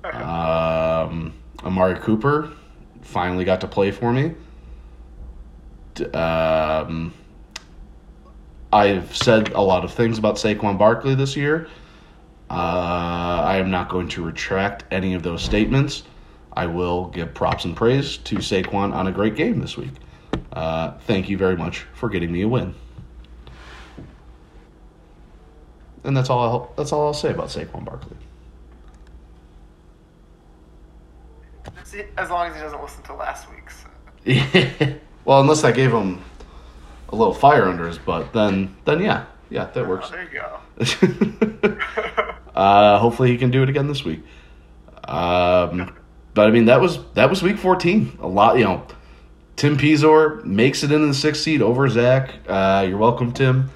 Um, 0.04 1.34
Amari 1.63 1.98
Cooper 2.00 2.52
finally 3.02 3.46
got 3.46 3.62
to 3.62 3.67
play 3.67 3.91
for 3.91 4.12
me. 4.12 4.34
Um, 6.13 7.13
I've 8.74 9.15
said 9.15 9.50
a 9.54 9.62
lot 9.62 9.86
of 9.86 9.93
things 9.93 10.17
about 10.17 10.36
Saquon 10.36 10.78
Barkley 10.78 11.15
this 11.15 11.38
year. 11.38 11.67
Uh, 12.54 13.42
I 13.44 13.58
am 13.58 13.72
not 13.72 13.89
going 13.89 14.08
to 14.10 14.24
retract 14.24 14.84
any 14.92 15.16
of 15.16 15.24
those 15.24 15.42
statements. 15.42 16.04
I 16.56 16.68
will 16.68 17.08
give 17.08 17.34
props 17.34 17.66
and 17.66 17.76
praise 17.76 18.18
to 18.18 18.36
Saquon 18.36 18.94
on 18.94 19.08
a 19.08 19.12
great 19.12 19.36
game 19.36 19.60
this 19.60 19.76
week. 19.76 19.89
Uh, 20.52 20.92
thank 21.08 21.30
you 21.30 21.36
very 21.38 21.58
much 21.58 21.80
for 21.96 22.10
getting 22.10 22.32
me 22.32 22.44
a 22.44 22.48
win. 22.48 22.76
And 26.04 26.16
that's 26.16 26.30
all. 26.30 26.42
I'll, 26.42 26.74
that's 26.78 26.92
all 26.92 27.08
I'll 27.08 27.13
say 27.16 27.32
about 27.32 27.48
Saquon 27.48 27.86
Barkley. 27.86 28.18
As 32.18 32.30
long 32.30 32.50
as 32.50 32.56
he 32.56 32.62
doesn't 32.62 32.82
listen 32.84 33.02
to 33.04 33.16
last 33.16 33.48
week's. 33.50 33.84
well, 35.26 35.42
unless 35.42 35.63
I 35.63 35.72
gave 35.72 35.92
him 35.92 36.22
a 37.10 37.16
little 37.16 37.34
fire 37.34 37.66
under 37.66 37.88
his 37.88 37.98
butt, 37.98 38.32
then 38.32 38.76
then 38.86 39.00
yeah, 39.02 39.26
yeah, 39.50 39.66
that 39.66 39.86
Oh, 39.86 39.89
works. 39.89 40.12
there 40.12 40.24
you 40.24 40.39
go. 41.70 41.80
uh, 42.56 43.00
hopefully, 43.00 43.32
he 43.32 43.38
can 43.38 43.52
do 43.52 43.63
it 43.63 43.70
again 43.70 43.88
this 43.88 44.04
week. 44.04 44.22
Um, 45.06 45.96
but 46.34 46.48
I 46.48 46.52
mean, 46.52 46.66
that 46.66 46.82
was 46.82 47.00
that 47.13 47.30
was 47.30 47.42
week 47.42 47.58
fourteen. 47.58 48.18
A 48.22 48.28
lot, 48.28 48.58
you 48.58 48.63
know. 48.66 48.86
Tim 49.56 49.78
Pizor 49.78 50.44
makes 50.44 50.84
it 50.84 50.92
into 50.92 51.06
the 51.06 51.13
sixth 51.13 51.44
seed 51.44 51.62
over 51.62 51.88
Zach. 51.88 52.34
Uh, 52.48 52.86
you're 52.89 52.98
welcome, 52.98 53.32
Tim. 53.32 53.70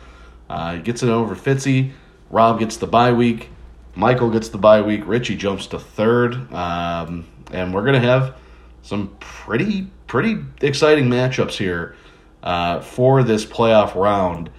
Uh, 0.50 0.76
he 0.76 0.82
gets 0.82 1.04
it 1.04 1.10
over 1.10 1.36
Fitzy. 1.36 1.92
Rob 2.32 2.60
gets 2.60 2.78
the 2.78 2.88
bye 2.88 3.14
week. 3.14 3.50
Michael 3.96 4.30
gets 4.30 4.50
the 4.50 4.58
bye 4.58 4.82
week. 4.82 5.04
Richie 5.06 5.36
jumps 5.36 5.68
to 5.68 5.80
third. 5.80 6.52
Um, 6.52 7.28
and 7.52 7.74
we're 7.74 7.86
gonna 7.86 8.00
have 8.00 8.36
some 8.82 9.16
pretty 9.20 9.88
pretty 10.08 10.38
exciting 10.62 11.06
matchups 11.06 11.58
here 11.58 11.96
uh, 12.44 12.80
for 12.82 13.24
this 13.24 13.46
playoff 13.46 13.96
round. 13.96 14.50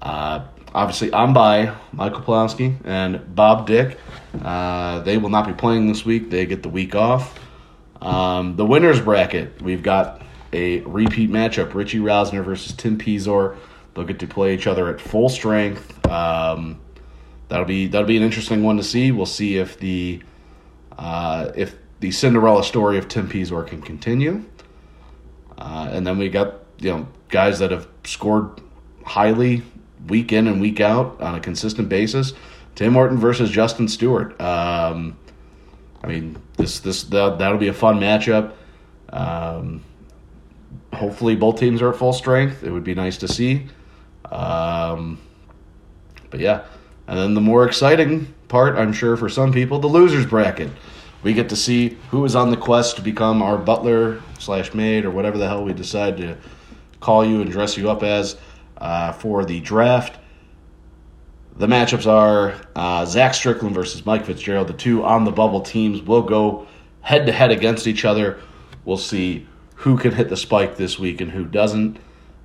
Uh, 0.00 0.46
obviously, 0.74 1.12
I'm 1.12 1.32
by 1.32 1.74
Michael 1.92 2.22
Pulowski 2.22 2.76
and 2.84 3.34
Bob 3.34 3.66
Dick. 3.66 3.98
Uh, 4.42 5.00
they 5.00 5.18
will 5.18 5.28
not 5.28 5.46
be 5.46 5.52
playing 5.52 5.88
this 5.88 6.04
week. 6.04 6.30
They 6.30 6.46
get 6.46 6.62
the 6.62 6.68
week 6.68 6.94
off. 6.94 7.38
Um, 8.00 8.56
the 8.56 8.64
winners 8.64 9.00
bracket, 9.00 9.60
we've 9.60 9.82
got 9.82 10.22
a 10.52 10.80
repeat 10.80 11.30
matchup: 11.30 11.74
Richie 11.74 11.98
Rosner 11.98 12.44
versus 12.44 12.72
Tim 12.74 12.98
Pizor. 12.98 13.56
They'll 13.94 14.04
get 14.04 14.18
to 14.20 14.26
play 14.26 14.54
each 14.54 14.66
other 14.66 14.88
at 14.88 15.00
full 15.00 15.28
strength. 15.28 16.06
Um, 16.06 16.80
that'll 17.48 17.66
be 17.66 17.86
that'll 17.88 18.06
be 18.06 18.16
an 18.16 18.22
interesting 18.22 18.62
one 18.62 18.76
to 18.76 18.82
see. 18.82 19.12
We'll 19.12 19.26
see 19.26 19.58
if 19.58 19.78
the 19.78 20.22
uh, 20.96 21.52
if 21.54 21.76
the 22.00 22.10
Cinderella 22.10 22.64
story 22.64 22.98
of 22.98 23.08
Tim 23.08 23.28
Pizor 23.28 23.66
can 23.66 23.82
continue. 23.82 24.44
Uh, 25.58 25.90
and 25.92 26.06
then 26.06 26.16
we 26.16 26.28
got 26.30 26.54
you 26.78 26.90
know 26.90 27.08
guys 27.28 27.58
that 27.58 27.70
have 27.70 27.86
scored 28.04 28.60
highly 29.04 29.62
week 30.08 30.32
in 30.32 30.46
and 30.46 30.60
week 30.60 30.80
out 30.80 31.20
on 31.20 31.34
a 31.34 31.40
consistent 31.40 31.88
basis. 31.88 32.32
Tim 32.74 32.94
Horton 32.94 33.18
versus 33.18 33.50
Justin 33.50 33.88
Stewart. 33.88 34.40
Um, 34.40 35.16
I 36.02 36.06
mean, 36.06 36.40
this 36.56 36.80
this 36.80 37.04
that, 37.04 37.38
that'll 37.38 37.58
be 37.58 37.68
a 37.68 37.74
fun 37.74 38.00
matchup. 38.00 38.52
Um, 39.10 39.82
hopefully, 40.92 41.36
both 41.36 41.58
teams 41.58 41.82
are 41.82 41.90
at 41.90 41.96
full 41.96 42.12
strength. 42.12 42.62
It 42.62 42.70
would 42.70 42.84
be 42.84 42.94
nice 42.94 43.18
to 43.18 43.28
see. 43.28 43.66
Um, 44.30 45.20
but 46.30 46.40
yeah, 46.40 46.64
and 47.06 47.18
then 47.18 47.34
the 47.34 47.40
more 47.40 47.66
exciting 47.66 48.32
part, 48.48 48.76
I'm 48.76 48.92
sure 48.92 49.16
for 49.16 49.28
some 49.28 49.52
people, 49.52 49.78
the 49.78 49.88
losers 49.88 50.26
bracket. 50.26 50.70
We 51.22 51.34
get 51.34 51.48
to 51.50 51.56
see 51.56 51.98
who 52.10 52.24
is 52.24 52.34
on 52.34 52.50
the 52.50 52.56
quest 52.56 52.96
to 52.96 53.02
become 53.02 53.42
our 53.42 53.58
butler 53.58 54.22
slash 54.38 54.72
maid 54.72 55.04
or 55.04 55.10
whatever 55.10 55.36
the 55.36 55.46
hell 55.46 55.64
we 55.64 55.74
decide 55.74 56.16
to 56.18 56.36
call 57.00 57.24
you 57.24 57.42
and 57.42 57.50
dress 57.50 57.76
you 57.76 57.90
up 57.90 58.02
as 58.02 58.36
uh, 58.80 59.12
for 59.12 59.44
the 59.44 59.60
draft. 59.60 60.18
The 61.56 61.66
matchups 61.66 62.06
are 62.06 62.54
uh, 62.74 63.04
Zach 63.04 63.34
Strickland 63.34 63.74
versus 63.74 64.06
Mike 64.06 64.24
Fitzgerald. 64.24 64.68
The 64.68 64.72
two 64.72 65.04
on 65.04 65.24
the 65.24 65.30
bubble 65.30 65.60
teams 65.60 66.00
will 66.00 66.22
go 66.22 66.66
head 67.02 67.26
to 67.26 67.32
head 67.32 67.50
against 67.50 67.86
each 67.86 68.04
other. 68.04 68.40
We'll 68.84 68.96
see 68.96 69.46
who 69.74 69.98
can 69.98 70.12
hit 70.12 70.28
the 70.28 70.36
spike 70.36 70.76
this 70.76 70.98
week 70.98 71.20
and 71.20 71.30
who 71.30 71.44
doesn't. 71.44 71.98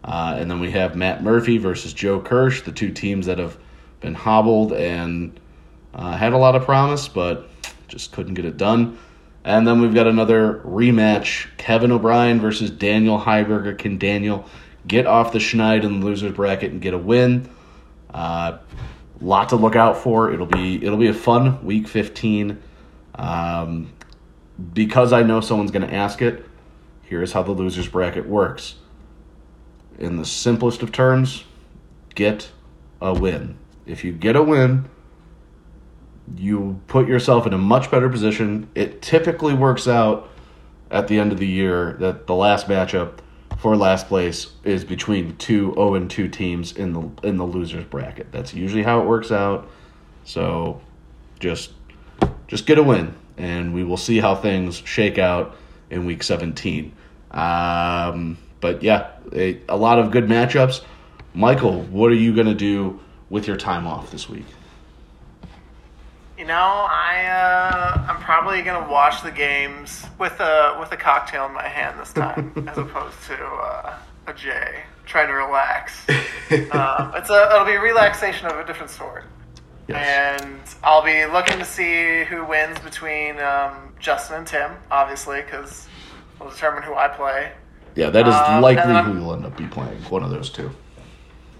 Uh, 0.04 0.36
and 0.38 0.52
then 0.52 0.60
we 0.60 0.72
have 0.72 0.96
Matt 0.96 1.24
Murphy 1.24 1.58
versus 1.58 1.94
Joe 1.94 2.20
Kirsch, 2.20 2.62
the 2.62 2.72
two 2.72 2.92
teams 2.92 3.26
that 3.26 3.40
have 3.40 3.58
been 4.02 4.14
hobbled 4.14 4.74
and 4.74 5.40
uh, 5.94 6.16
had 6.16 6.34
a 6.34 6.38
lot 6.38 6.56
of 6.56 6.64
promise, 6.64 7.08
but 7.08 7.50
just 7.88 8.12
couldn't 8.12 8.36
get 8.36 8.46
it 8.46 8.58
done. 8.58 8.98
And 9.44 9.68
then 9.68 9.82
we've 9.82 9.94
got 9.94 10.08
another 10.08 10.62
rematch 10.66 11.48
Kevin 11.58 11.92
O'Brien 11.92 12.40
versus 12.40 12.70
Daniel 12.70 13.20
Heiberger. 13.20 13.78
Can 13.78 13.98
Daniel 13.98 14.48
get 14.88 15.06
off 15.08 15.32
the 15.32 15.40
schneid 15.40 15.84
in 15.84 16.00
the 16.00 16.06
losers 16.06 16.34
bracket 16.34 16.72
and 16.72 16.82
get 16.82 16.94
a 16.94 16.98
win? 16.98 17.50
Uh, 18.14 18.58
lot 19.22 19.50
to 19.50 19.56
look 19.56 19.76
out 19.76 19.98
for. 19.98 20.32
It'll 20.32 20.46
be 20.46 20.84
it'll 20.84 20.98
be 20.98 21.08
a 21.08 21.14
fun 21.14 21.64
week 21.66 21.88
15. 21.88 22.62
Um, 23.16 23.94
because 24.74 25.14
I 25.14 25.24
know 25.24 25.42
someone's 25.42 25.72
going 25.72 25.88
to 25.88 25.94
ask 25.94 26.22
it, 26.22 26.46
here's 27.04 27.34
how 27.34 27.44
the 27.44 27.52
losers 27.52 27.88
bracket 27.88 28.28
works. 28.28 28.76
In 29.98 30.18
the 30.18 30.26
simplest 30.26 30.82
of 30.82 30.92
terms, 30.92 31.44
get 32.16 32.52
a 33.02 33.14
win. 33.14 33.58
If 33.86 34.04
you 34.04 34.12
get 34.12 34.36
a 34.36 34.44
win, 34.44 34.90
you 36.38 36.82
put 36.88 37.08
yourself 37.08 37.46
in 37.46 37.54
a 37.54 37.58
much 37.58 37.92
better 37.92 38.10
position. 38.10 38.70
It 38.76 39.02
typically 39.02 39.54
works 39.54 39.88
out 39.88 40.30
at 40.90 41.08
the 41.08 41.20
end 41.20 41.32
of 41.32 41.40
the 41.40 41.48
year 41.48 41.94
that 42.00 42.28
the 42.28 42.36
last 42.36 42.68
matchup 42.68 43.20
for 43.60 43.76
last 43.76 44.08
place 44.08 44.52
is 44.64 44.84
between 44.84 45.36
two 45.38 45.74
0 45.74 45.96
and 45.96 46.10
2 46.10 46.28
teams 46.28 46.74
in 46.74 46.94
the 46.94 47.28
in 47.28 47.38
the 47.38 47.46
losers 47.46 47.86
bracket. 47.86 48.32
That's 48.32 48.54
usually 48.54 48.84
how 48.84 49.02
it 49.02 49.08
works 49.08 49.32
out. 49.32 49.70
So 50.24 50.82
just 51.40 51.72
just 52.48 52.66
get 52.66 52.78
a 52.78 52.84
win 52.84 53.16
and 53.38 53.74
we 53.74 53.84
will 53.84 53.98
see 53.98 54.20
how 54.20 54.36
things 54.36 54.78
shake 54.86 55.18
out 55.18 55.56
in 55.90 56.06
week 56.06 56.24
17. 56.24 56.92
Um, 57.32 58.38
but 58.62 58.82
yeah, 58.82 59.12
a, 59.34 59.60
a 59.68 59.76
lot 59.76 60.00
of 60.00 60.12
good 60.12 60.26
matchups. 60.26 60.82
Michael, 61.34 61.82
what 61.84 62.12
are 62.12 62.16
you 62.16 62.34
going 62.34 62.48
to 62.48 62.56
do 62.56 63.00
with 63.30 63.48
your 63.48 63.58
time 63.58 63.86
off 63.86 64.12
this 64.12 64.30
week? 64.30 64.46
You 66.38 66.44
know, 66.46 66.54
I 66.90 67.26
uh, 67.28 68.06
I'm 68.10 68.18
probably 68.22 68.62
gonna 68.62 68.90
watch 68.92 69.24
the 69.24 69.32
games 69.32 70.06
with 70.20 70.38
a 70.42 70.76
with 70.80 70.92
a 70.92 70.98
cocktail 70.98 71.46
in 71.46 71.54
my 71.54 71.68
hand 71.68 71.98
this 72.00 72.12
time, 72.12 72.52
as 72.70 72.78
opposed 72.78 73.22
to 73.28 73.36
uh, 73.46 73.98
a 74.28 74.34
J. 74.34 74.84
Trying 75.06 75.28
to 75.28 75.34
relax. 75.34 75.98
um, 76.10 77.14
it's 77.16 77.30
a 77.30 77.50
it'll 77.54 77.66
be 77.66 77.74
a 77.74 77.82
relaxation 77.82 78.48
of 78.48 78.58
a 78.60 78.66
different 78.66 78.92
sort, 78.92 79.24
Yes. 79.88 80.42
and 80.44 80.60
I'll 80.84 81.04
be 81.06 81.26
looking 81.26 81.58
to 81.60 81.66
see 81.66 82.26
who 82.26 82.44
wins 82.44 82.80
between 82.80 83.40
um, 83.40 83.94
Justin 84.00 84.38
and 84.40 84.48
Tim, 84.48 84.72
obviously, 84.92 85.42
because 85.42 85.88
we'll 86.40 86.50
determine 86.50 86.84
who 86.84 86.96
I 86.96 87.08
play. 87.08 87.52
Yeah, 87.96 88.10
that 88.10 88.28
is 88.28 88.34
Um, 88.36 88.62
likely 88.62 88.94
who 89.04 89.20
you'll 89.20 89.34
end 89.36 89.46
up 89.46 89.56
be 89.56 89.68
playing. 89.68 90.02
One 90.10 90.22
of 90.24 90.32
those 90.32 90.50
two. 90.50 90.70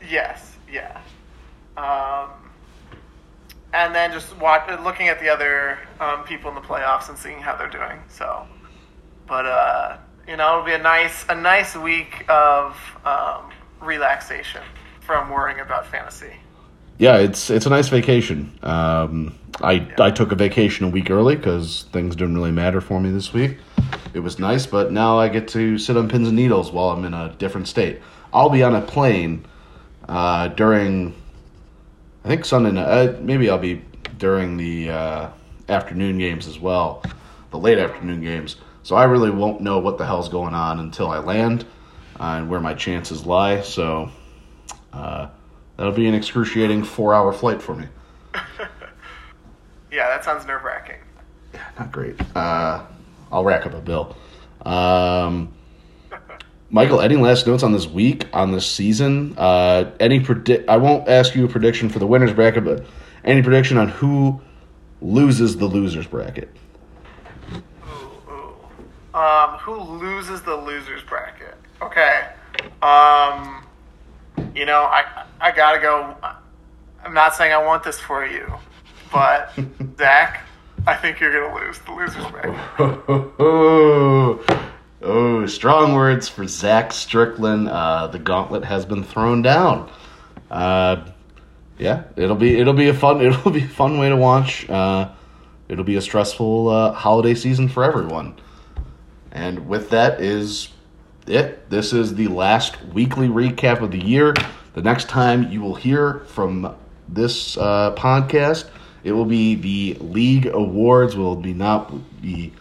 Yes, 0.10 0.58
yeah. 0.70 1.00
Um, 1.78 2.30
and 3.76 3.94
then 3.94 4.12
just 4.12 4.36
watch, 4.38 4.68
looking 4.84 5.10
at 5.10 5.20
the 5.20 5.30
other 5.30 5.78
um, 6.00 6.24
people 6.24 6.50
in 6.50 6.56
the 6.56 6.62
playoffs 6.62 7.10
and 7.10 7.18
seeing 7.18 7.40
how 7.40 7.56
they're 7.56 7.70
doing. 7.70 8.02
So, 8.08 8.48
but 9.28 9.46
uh, 9.46 9.98
you 10.28 10.38
know, 10.38 10.54
it'll 10.54 10.66
be 10.66 10.74
a 10.74 10.78
nice 10.78 11.26
a 11.28 11.36
nice 11.36 11.76
week 11.76 12.26
of 12.30 12.78
um, 13.04 13.52
relaxation 13.82 14.62
from 15.02 15.30
worrying 15.30 15.60
about 15.60 15.86
fantasy. 15.86 16.34
Yeah, 16.98 17.18
it's 17.18 17.50
it's 17.50 17.66
a 17.66 17.70
nice 17.70 17.90
vacation. 17.90 18.58
Um, 18.64 19.38
I 19.62 19.86
I 20.00 20.12
took 20.12 20.32
a 20.32 20.36
vacation 20.36 20.86
a 20.86 20.90
week 20.90 21.12
early 21.12 21.36
because 21.36 21.86
things 21.92 22.16
didn't 22.16 22.36
really 22.36 22.52
matter 22.52 22.80
for 22.80 23.02
me 23.02 23.12
this 23.12 23.34
week. 23.34 23.58
It 24.14 24.20
was 24.20 24.40
nice, 24.40 24.66
but 24.66 24.94
now 24.94 25.20
I 25.20 25.28
get 25.28 25.50
to 25.50 25.78
sit 25.78 25.98
on 25.98 26.08
pins 26.08 26.30
and 26.30 26.38
needles 26.38 26.72
while 26.72 26.92
I'm 26.92 27.04
in 27.04 27.14
a 27.14 27.36
different 27.38 27.68
state. 27.68 28.00
I'll 28.34 28.50
be 28.50 28.64
on 28.64 28.74
a 28.74 28.82
plane 28.82 29.46
uh, 30.08 30.48
during, 30.50 31.14
I 32.26 32.28
think 32.28 32.44
Sunday 32.44 32.72
night. 32.72 32.88
Uh, 32.88 33.18
maybe 33.22 33.50
I'll 33.50 33.58
be 33.58 33.82
during 34.18 34.58
the 34.58 34.90
uh, 34.90 35.30
afternoon 35.70 36.18
games 36.18 36.48
as 36.48 36.60
well, 36.60 37.02
the 37.52 37.58
late 37.58 37.78
afternoon 37.78 38.20
games. 38.22 38.58
So 38.84 38.98
I 38.98 39.06
really 39.06 39.30
won't 39.30 39.62
know 39.62 39.80
what 39.80 39.98
the 39.98 40.06
hell's 40.06 40.28
going 40.28 40.54
on 40.54 40.80
until 40.80 41.10
I 41.10 41.20
land 41.20 41.66
uh, 42.20 42.36
and 42.38 42.50
where 42.50 42.60
my 42.60 42.74
chances 42.74 43.26
lie. 43.26 43.62
So. 43.62 44.12
Uh, 44.92 45.30
That'll 45.78 45.92
be 45.92 46.08
an 46.08 46.14
excruciating 46.16 46.84
four-hour 46.84 47.34
flight 47.34 47.62
for 47.62 47.76
me. 47.76 47.88
Yeah, 49.92 50.10
that 50.10 50.26
sounds 50.26 50.46
nerve 50.46 50.62
wracking. 50.66 50.98
Yeah, 51.54 51.62
Not 51.80 51.90
great. 51.90 52.20
Uh, 52.36 52.84
I'll 53.32 53.46
rack 53.46 53.66
up 53.66 53.74
a 53.74 53.80
bill. 53.80 54.18
Um, 54.66 55.54
Michael, 56.70 57.00
any 57.00 57.16
last 57.16 57.46
notes 57.46 57.64
on 57.64 57.72
this 57.72 57.88
week, 57.88 58.28
on 58.34 58.52
this 58.52 58.66
season? 58.66 59.36
Uh, 59.38 59.92
any 60.00 60.20
predict? 60.20 60.68
I 60.68 60.78
won't 60.78 61.08
ask 61.08 61.36
you 61.36 61.46
a 61.46 61.48
prediction 61.48 61.90
for 61.90 62.00
the 62.00 62.08
winners 62.08 62.34
bracket, 62.34 62.66
but 62.66 62.86
any 63.24 63.42
prediction 63.44 63.78
on 63.78 63.90
who 63.90 64.42
loses 65.02 65.58
the 65.58 65.66
losers 65.66 66.08
bracket? 66.08 66.50
Ooh, 67.54 67.62
ooh. 68.32 69.18
Um, 69.18 69.58
who 69.60 69.76
loses 69.76 70.42
the 70.42 70.56
losers 70.56 71.04
bracket? 71.04 71.56
Okay. 71.82 72.30
Um, 72.82 73.64
you 74.56 74.66
know, 74.66 74.82
I 74.82 75.26
I 75.40 75.52
gotta 75.52 75.80
go. 75.80 76.16
I'm 77.04 77.14
not 77.14 77.36
saying 77.36 77.54
I 77.54 77.64
want 77.64 77.84
this 77.84 78.00
for 78.00 78.26
you, 78.26 78.52
but 79.12 79.52
Zach, 79.98 80.42
I 80.88 80.96
think 80.96 81.20
you're 81.20 81.32
gonna 81.32 81.64
lose 81.64 81.78
the 81.80 81.92
losers 81.92 82.26
bracket. 82.32 82.56
Oh, 85.08 85.46
strong 85.46 85.94
words 85.94 86.28
for 86.28 86.48
Zach 86.48 86.92
Strickland. 86.92 87.70
Uh, 87.70 88.08
the 88.08 88.18
gauntlet 88.18 88.66
has 88.66 88.88
been 88.88 89.04
thrown 89.04 89.44
down. 89.44 89.88
Uh, 90.50 91.06
yeah, 91.78 92.06
it'll 92.16 92.36
be 92.36 92.58
it'll 92.58 92.74
be 92.74 92.90
a 92.90 92.94
fun 92.94 93.22
it'll 93.26 93.52
be 93.52 93.64
a 93.64 93.68
fun 93.68 94.00
way 94.00 94.10
to 94.10 94.16
watch. 94.18 94.68
Uh, 94.68 95.12
it'll 95.70 95.84
be 95.84 95.98
a 95.98 96.02
stressful 96.02 96.70
uh, 96.70 96.92
holiday 96.94 97.36
season 97.36 97.70
for 97.70 97.84
everyone. 97.84 98.36
And 99.32 99.68
with 99.68 99.92
that 99.92 100.22
is 100.22 100.70
it. 101.28 101.70
This 101.70 101.94
is 101.94 102.16
the 102.16 102.28
last 102.30 102.84
weekly 102.86 103.28
recap 103.28 103.82
of 103.82 103.92
the 103.92 104.04
year. 104.04 104.34
The 104.74 104.82
next 104.82 105.08
time 105.08 105.52
you 105.52 105.62
will 105.62 105.76
hear 105.76 106.22
from 106.30 106.76
this 107.08 107.58
uh, 107.58 107.94
podcast, 107.96 108.70
it 109.04 109.12
will 109.12 109.26
be 109.26 109.54
the 109.54 110.00
league 110.04 110.48
awards. 110.48 111.16
We'll 111.16 111.36
be 111.36 111.54
not 111.54 111.94
be 112.24 112.54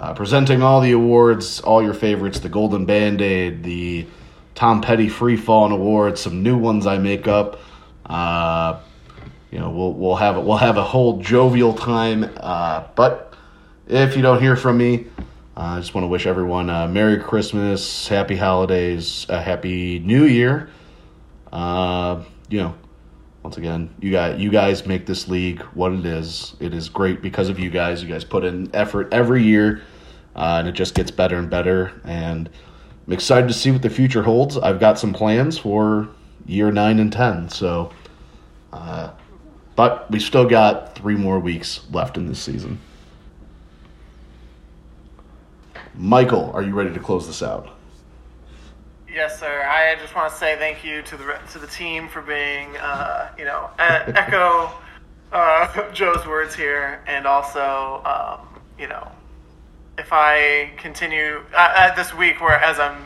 uh, 0.00 0.14
presenting 0.14 0.62
all 0.62 0.80
the 0.80 0.92
awards, 0.92 1.60
all 1.60 1.82
your 1.82 1.94
favorites, 1.94 2.40
the 2.40 2.48
Golden 2.48 2.84
Band 2.86 3.20
Aid, 3.20 3.62
the 3.62 4.06
Tom 4.54 4.80
Petty 4.80 5.08
Free 5.08 5.36
Falling 5.36 5.72
Awards, 5.72 6.20
some 6.20 6.42
new 6.42 6.56
ones 6.56 6.86
I 6.86 6.98
make 6.98 7.26
up. 7.26 7.60
Uh, 8.06 8.80
you 9.50 9.58
know, 9.58 9.70
we'll 9.70 9.92
we'll 9.92 10.16
have 10.16 10.36
we'll 10.44 10.56
have 10.56 10.76
a 10.76 10.84
whole 10.84 11.20
jovial 11.20 11.74
time. 11.74 12.30
Uh, 12.36 12.84
but 12.94 13.34
if 13.86 14.16
you 14.16 14.22
don't 14.22 14.40
hear 14.40 14.56
from 14.56 14.78
me, 14.78 15.06
uh, 15.56 15.60
I 15.60 15.80
just 15.80 15.94
want 15.94 16.04
to 16.04 16.08
wish 16.08 16.26
everyone 16.26 16.70
a 16.70 16.86
Merry 16.86 17.18
Christmas, 17.18 18.06
Happy 18.06 18.36
Holidays, 18.36 19.26
a 19.28 19.40
Happy 19.40 19.98
New 19.98 20.24
Year. 20.24 20.70
Uh, 21.52 22.22
you 22.48 22.60
know, 22.60 22.74
once 23.42 23.56
again, 23.56 23.94
you 24.00 24.10
guys, 24.10 24.40
you 24.40 24.50
guys 24.50 24.86
make 24.86 25.06
this 25.06 25.28
league 25.28 25.62
what 25.74 25.92
it 25.92 26.04
is. 26.04 26.56
It 26.60 26.74
is 26.74 26.88
great 26.88 27.22
because 27.22 27.48
of 27.48 27.58
you 27.58 27.70
guys. 27.70 28.02
You 28.02 28.08
guys 28.08 28.24
put 28.24 28.44
in 28.44 28.74
effort 28.74 29.12
every 29.12 29.42
year, 29.42 29.82
uh, 30.34 30.56
and 30.58 30.68
it 30.68 30.72
just 30.72 30.94
gets 30.94 31.10
better 31.10 31.36
and 31.36 31.48
better. 31.48 31.92
And 32.04 32.50
I'm 33.06 33.12
excited 33.12 33.46
to 33.48 33.54
see 33.54 33.70
what 33.70 33.82
the 33.82 33.90
future 33.90 34.22
holds. 34.22 34.58
I've 34.58 34.80
got 34.80 34.98
some 34.98 35.12
plans 35.12 35.56
for 35.56 36.08
year 36.46 36.72
nine 36.72 36.98
and 36.98 37.12
ten. 37.12 37.48
So, 37.48 37.92
uh, 38.72 39.12
but 39.76 40.10
we 40.10 40.18
still 40.18 40.46
got 40.46 40.96
three 40.96 41.14
more 41.14 41.38
weeks 41.38 41.80
left 41.92 42.16
in 42.16 42.26
this 42.26 42.40
season. 42.40 42.80
Michael, 45.94 46.50
are 46.52 46.62
you 46.62 46.74
ready 46.74 46.92
to 46.92 47.00
close 47.00 47.26
this 47.26 47.42
out? 47.42 47.77
Yes, 49.12 49.40
sir. 49.40 49.62
I 49.62 49.96
just 50.00 50.14
want 50.14 50.30
to 50.30 50.38
say 50.38 50.56
thank 50.56 50.84
you 50.84 51.02
to 51.02 51.16
the 51.16 51.38
to 51.52 51.58
the 51.58 51.66
team 51.66 52.08
for 52.08 52.20
being, 52.20 52.76
uh, 52.76 53.30
you 53.38 53.44
know, 53.44 53.70
echo 53.78 54.70
uh, 55.32 55.90
Joe's 55.92 56.26
words 56.26 56.54
here, 56.54 57.02
and 57.06 57.26
also, 57.26 58.02
um, 58.04 58.60
you 58.78 58.86
know, 58.86 59.10
if 59.96 60.12
I 60.12 60.72
continue 60.76 61.42
uh, 61.54 61.56
uh, 61.56 61.94
this 61.94 62.14
week, 62.14 62.40
where 62.40 62.58
as 62.58 62.78
I'm 62.78 63.04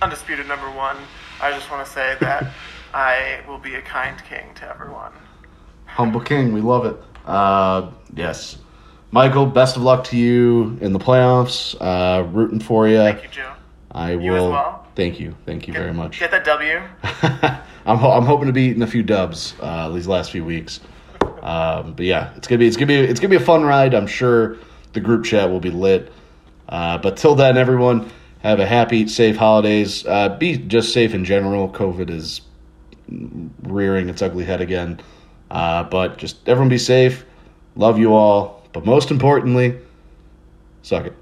undisputed 0.00 0.46
number 0.46 0.70
one, 0.70 0.96
I 1.40 1.50
just 1.50 1.70
want 1.70 1.86
to 1.86 1.92
say 1.92 2.16
that 2.20 2.52
I 2.94 3.40
will 3.48 3.58
be 3.58 3.74
a 3.74 3.82
kind 3.82 4.22
king 4.28 4.54
to 4.56 4.68
everyone. 4.68 5.12
Humble 5.86 6.20
King, 6.20 6.52
we 6.52 6.60
love 6.60 6.84
it. 6.84 6.96
Uh, 7.24 7.90
yes. 8.14 8.58
Michael, 9.12 9.46
best 9.46 9.76
of 9.76 9.82
luck 9.82 10.04
to 10.04 10.16
you 10.16 10.76
in 10.80 10.92
the 10.92 10.98
playoffs. 10.98 11.74
Uh, 11.80 12.24
rooting 12.24 12.60
for 12.60 12.86
you. 12.86 12.98
Thank 12.98 13.22
you, 13.22 13.28
Joe. 13.30 13.52
I 13.92 14.12
You 14.12 14.32
will. 14.32 14.75
Thank 14.96 15.20
you. 15.20 15.36
Thank 15.44 15.68
you 15.68 15.74
very 15.74 15.92
much. 15.92 16.18
Get 16.18 16.30
that 16.30 16.44
W. 16.44 16.80
I'm 17.84 17.98
ho- 17.98 18.12
I'm 18.12 18.24
hoping 18.24 18.46
to 18.46 18.52
be 18.52 18.62
eating 18.62 18.82
a 18.82 18.86
few 18.86 19.02
dubs 19.02 19.54
uh, 19.60 19.90
these 19.90 20.06
last 20.08 20.30
few 20.32 20.42
weeks. 20.42 20.80
Um, 21.42 21.92
but 21.92 22.06
yeah, 22.06 22.32
it's 22.34 22.48
gonna 22.48 22.58
be 22.58 22.66
it's 22.66 22.76
gonna 22.78 22.86
be 22.86 22.94
it's 22.96 23.20
gonna 23.20 23.30
be 23.30 23.36
a 23.36 23.40
fun 23.46 23.62
ride. 23.62 23.94
I'm 23.94 24.06
sure 24.06 24.56
the 24.94 25.00
group 25.00 25.24
chat 25.26 25.50
will 25.50 25.60
be 25.60 25.70
lit. 25.70 26.10
Uh, 26.66 26.96
but 26.96 27.18
till 27.18 27.34
then, 27.34 27.58
everyone 27.58 28.10
have 28.38 28.58
a 28.58 28.66
happy, 28.66 29.06
safe 29.06 29.36
holidays. 29.36 30.04
Uh, 30.06 30.30
be 30.30 30.56
just 30.56 30.94
safe 30.94 31.14
in 31.14 31.26
general. 31.26 31.68
COVID 31.68 32.08
is 32.08 32.40
rearing 33.62 34.08
its 34.08 34.22
ugly 34.22 34.44
head 34.44 34.62
again. 34.62 34.98
Uh, 35.50 35.84
but 35.84 36.16
just 36.16 36.48
everyone 36.48 36.70
be 36.70 36.78
safe. 36.78 37.24
Love 37.76 37.98
you 37.98 38.14
all. 38.14 38.62
But 38.72 38.86
most 38.86 39.10
importantly, 39.10 39.78
suck 40.82 41.04
it. 41.06 41.14